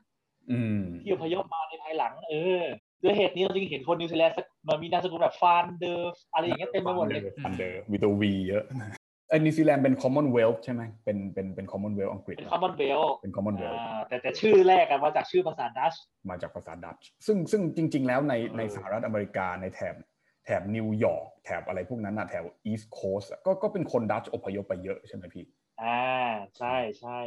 [0.51, 2.62] อืมที่อพยพมาในภายหลัง เออ
[3.03, 8.64] ด้วยเหตุนี้เราจึงเห็นคนนิวซีแลนด์สักมันมีนามสกุลแบบฟานเดอร์อะไรอย่างเงี้ยเต็มไปหมดเลยฟานเดอร์วิตวีเยอะ
[9.30, 13.78] ไอ้นิวซีแลนด์เป็น Commonwealth ใช่ไหมเป็นเป็นเป็น Commonwealth อังกฤษเป็น Com monwealth เป็น Commonwealth
[14.09, 15.94] แต่แต่ชื่อแรกอะมาจากชื่อภาษาดัตช์
[16.30, 19.95] มาจากภาษาดัตช์ซึ่งซึ่งจริง ๆ แล้วในเออในสหรัฐอเมริกาในแถบ
[20.45, 25.45] แถบนิวยอร์กแถบอะไรพวกนั้นอะแถว East Coast ก็ก็เป็นคนดัตช์อพยพไปเยอะใช่ไหมพี่
[25.82, 26.02] อ่า
[26.58, 27.20] ใช่ใช่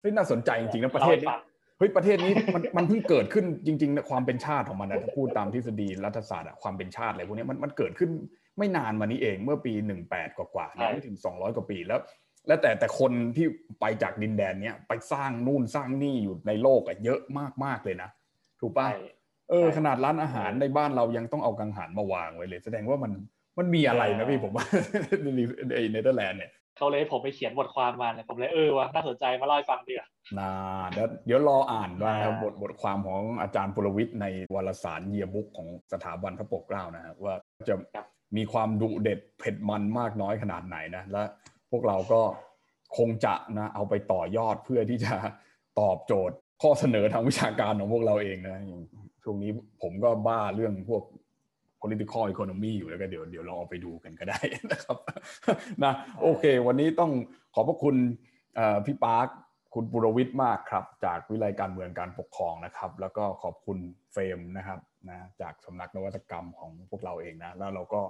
[0.00, 8.10] เฮ้ยน่าสนใจจริงๆนะประเทศนี้เล่าให้ฟังเฮ้ยประเทศนี้มันมันเพิ่งเกิดขึ้นจริงๆนะความเป็นชาติของมันนะถ้าพูดตามทฤษฎีรัฐศาสตร์อะความเป็นชาติอะไรพวกเนี้ยมันมันเกิดขึ้น
[8.58, 9.72] ไม่นานมานี้เองเมื่อปี
[10.08, 12.00] 18 กว่าๆเนี่ยไม่ถึง 200 กว่าปีแล้ว
[12.46, 13.46] แล้วแต่แต่คนที่
[13.80, 17.20] ไปจากดินแดนเนี้ยไปสร้างนู่นสร้างนี่อยู่ในโลกอะเยอะ
[17.64, 18.10] มากๆเลยนะ
[18.60, 19.00] ถูกป่ะใช่
[19.50, 23.12] เออใช่ขนาดร้านอาหารในบ้านเรายังต้องเอากังหันมาวางไว้เลย แสดงว่ามัน
[23.58, 24.64] มันมีอะไรนะพี่ผมว่า
[25.22, 25.28] ใน
[25.90, 30.08] เนเธอร์แลนด์เนี่ย เขาเลยให้ผมไปเขียนบทความมาเนี่ยผมเลยเออว่ะน่าสนใจมาเล่าให้ฟังดีกว่า
[30.38, 30.52] นา
[30.90, 37.34] เดี๋ยวเดี๋ยวรออ่านว่าอ่าบทบทความของอาจารย์ปุรวิทย์ในวารสารเยียบุ๊กของสถาบันพระปกเกล้านะครับว่า
[37.68, 37.74] จะ
[38.36, 41.22] มีความดุเด็ดเผ็ดมันมากน้อยขนาดไหนนะและ
[41.70, 42.20] พวกเราก็
[42.96, 45.14] คงจะนะเอาไปต่อยอดเพื่อที่จะ
[45.80, 48.82] ตอบโจทย์ข้อเสนอทางวิชาการของพวกเราเองนะอย่าง
[49.22, 49.50] ช่วงนี้
[49.82, 51.02] ผมก็บ้าเรื่องพวก
[51.86, 54.38] political economy อยู่แล้วก็เดี๋ยวเดี๋ยวลองเอาไปดูกันก็ได้
[54.72, 54.96] นะครับ
[55.84, 57.10] นะโอเค วันนี้ต้อง
[57.54, 57.96] ขอบพระคุณ
[58.56, 59.28] เอ่อพี่ปาร์ค
[59.74, 63.78] คุณปุรวิทย์มากครับ จากวิไลการเมืองการปกครองนะครับ แล้วก็ขอบคุณ
[64.12, 68.02] เฟรมนะครับนะจากสำนักนวัตกรรมของพวกเราเองนะแล้วเราก็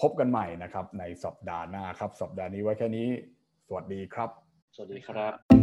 [0.00, 3.08] พบกันใหม่นะครับ ในสัปดาห์หน้าครับ สัปดาห์นี้ไว้แค่นี้
[3.66, 4.30] สวัสดีครับ
[4.74, 5.57] สวัสดีครับ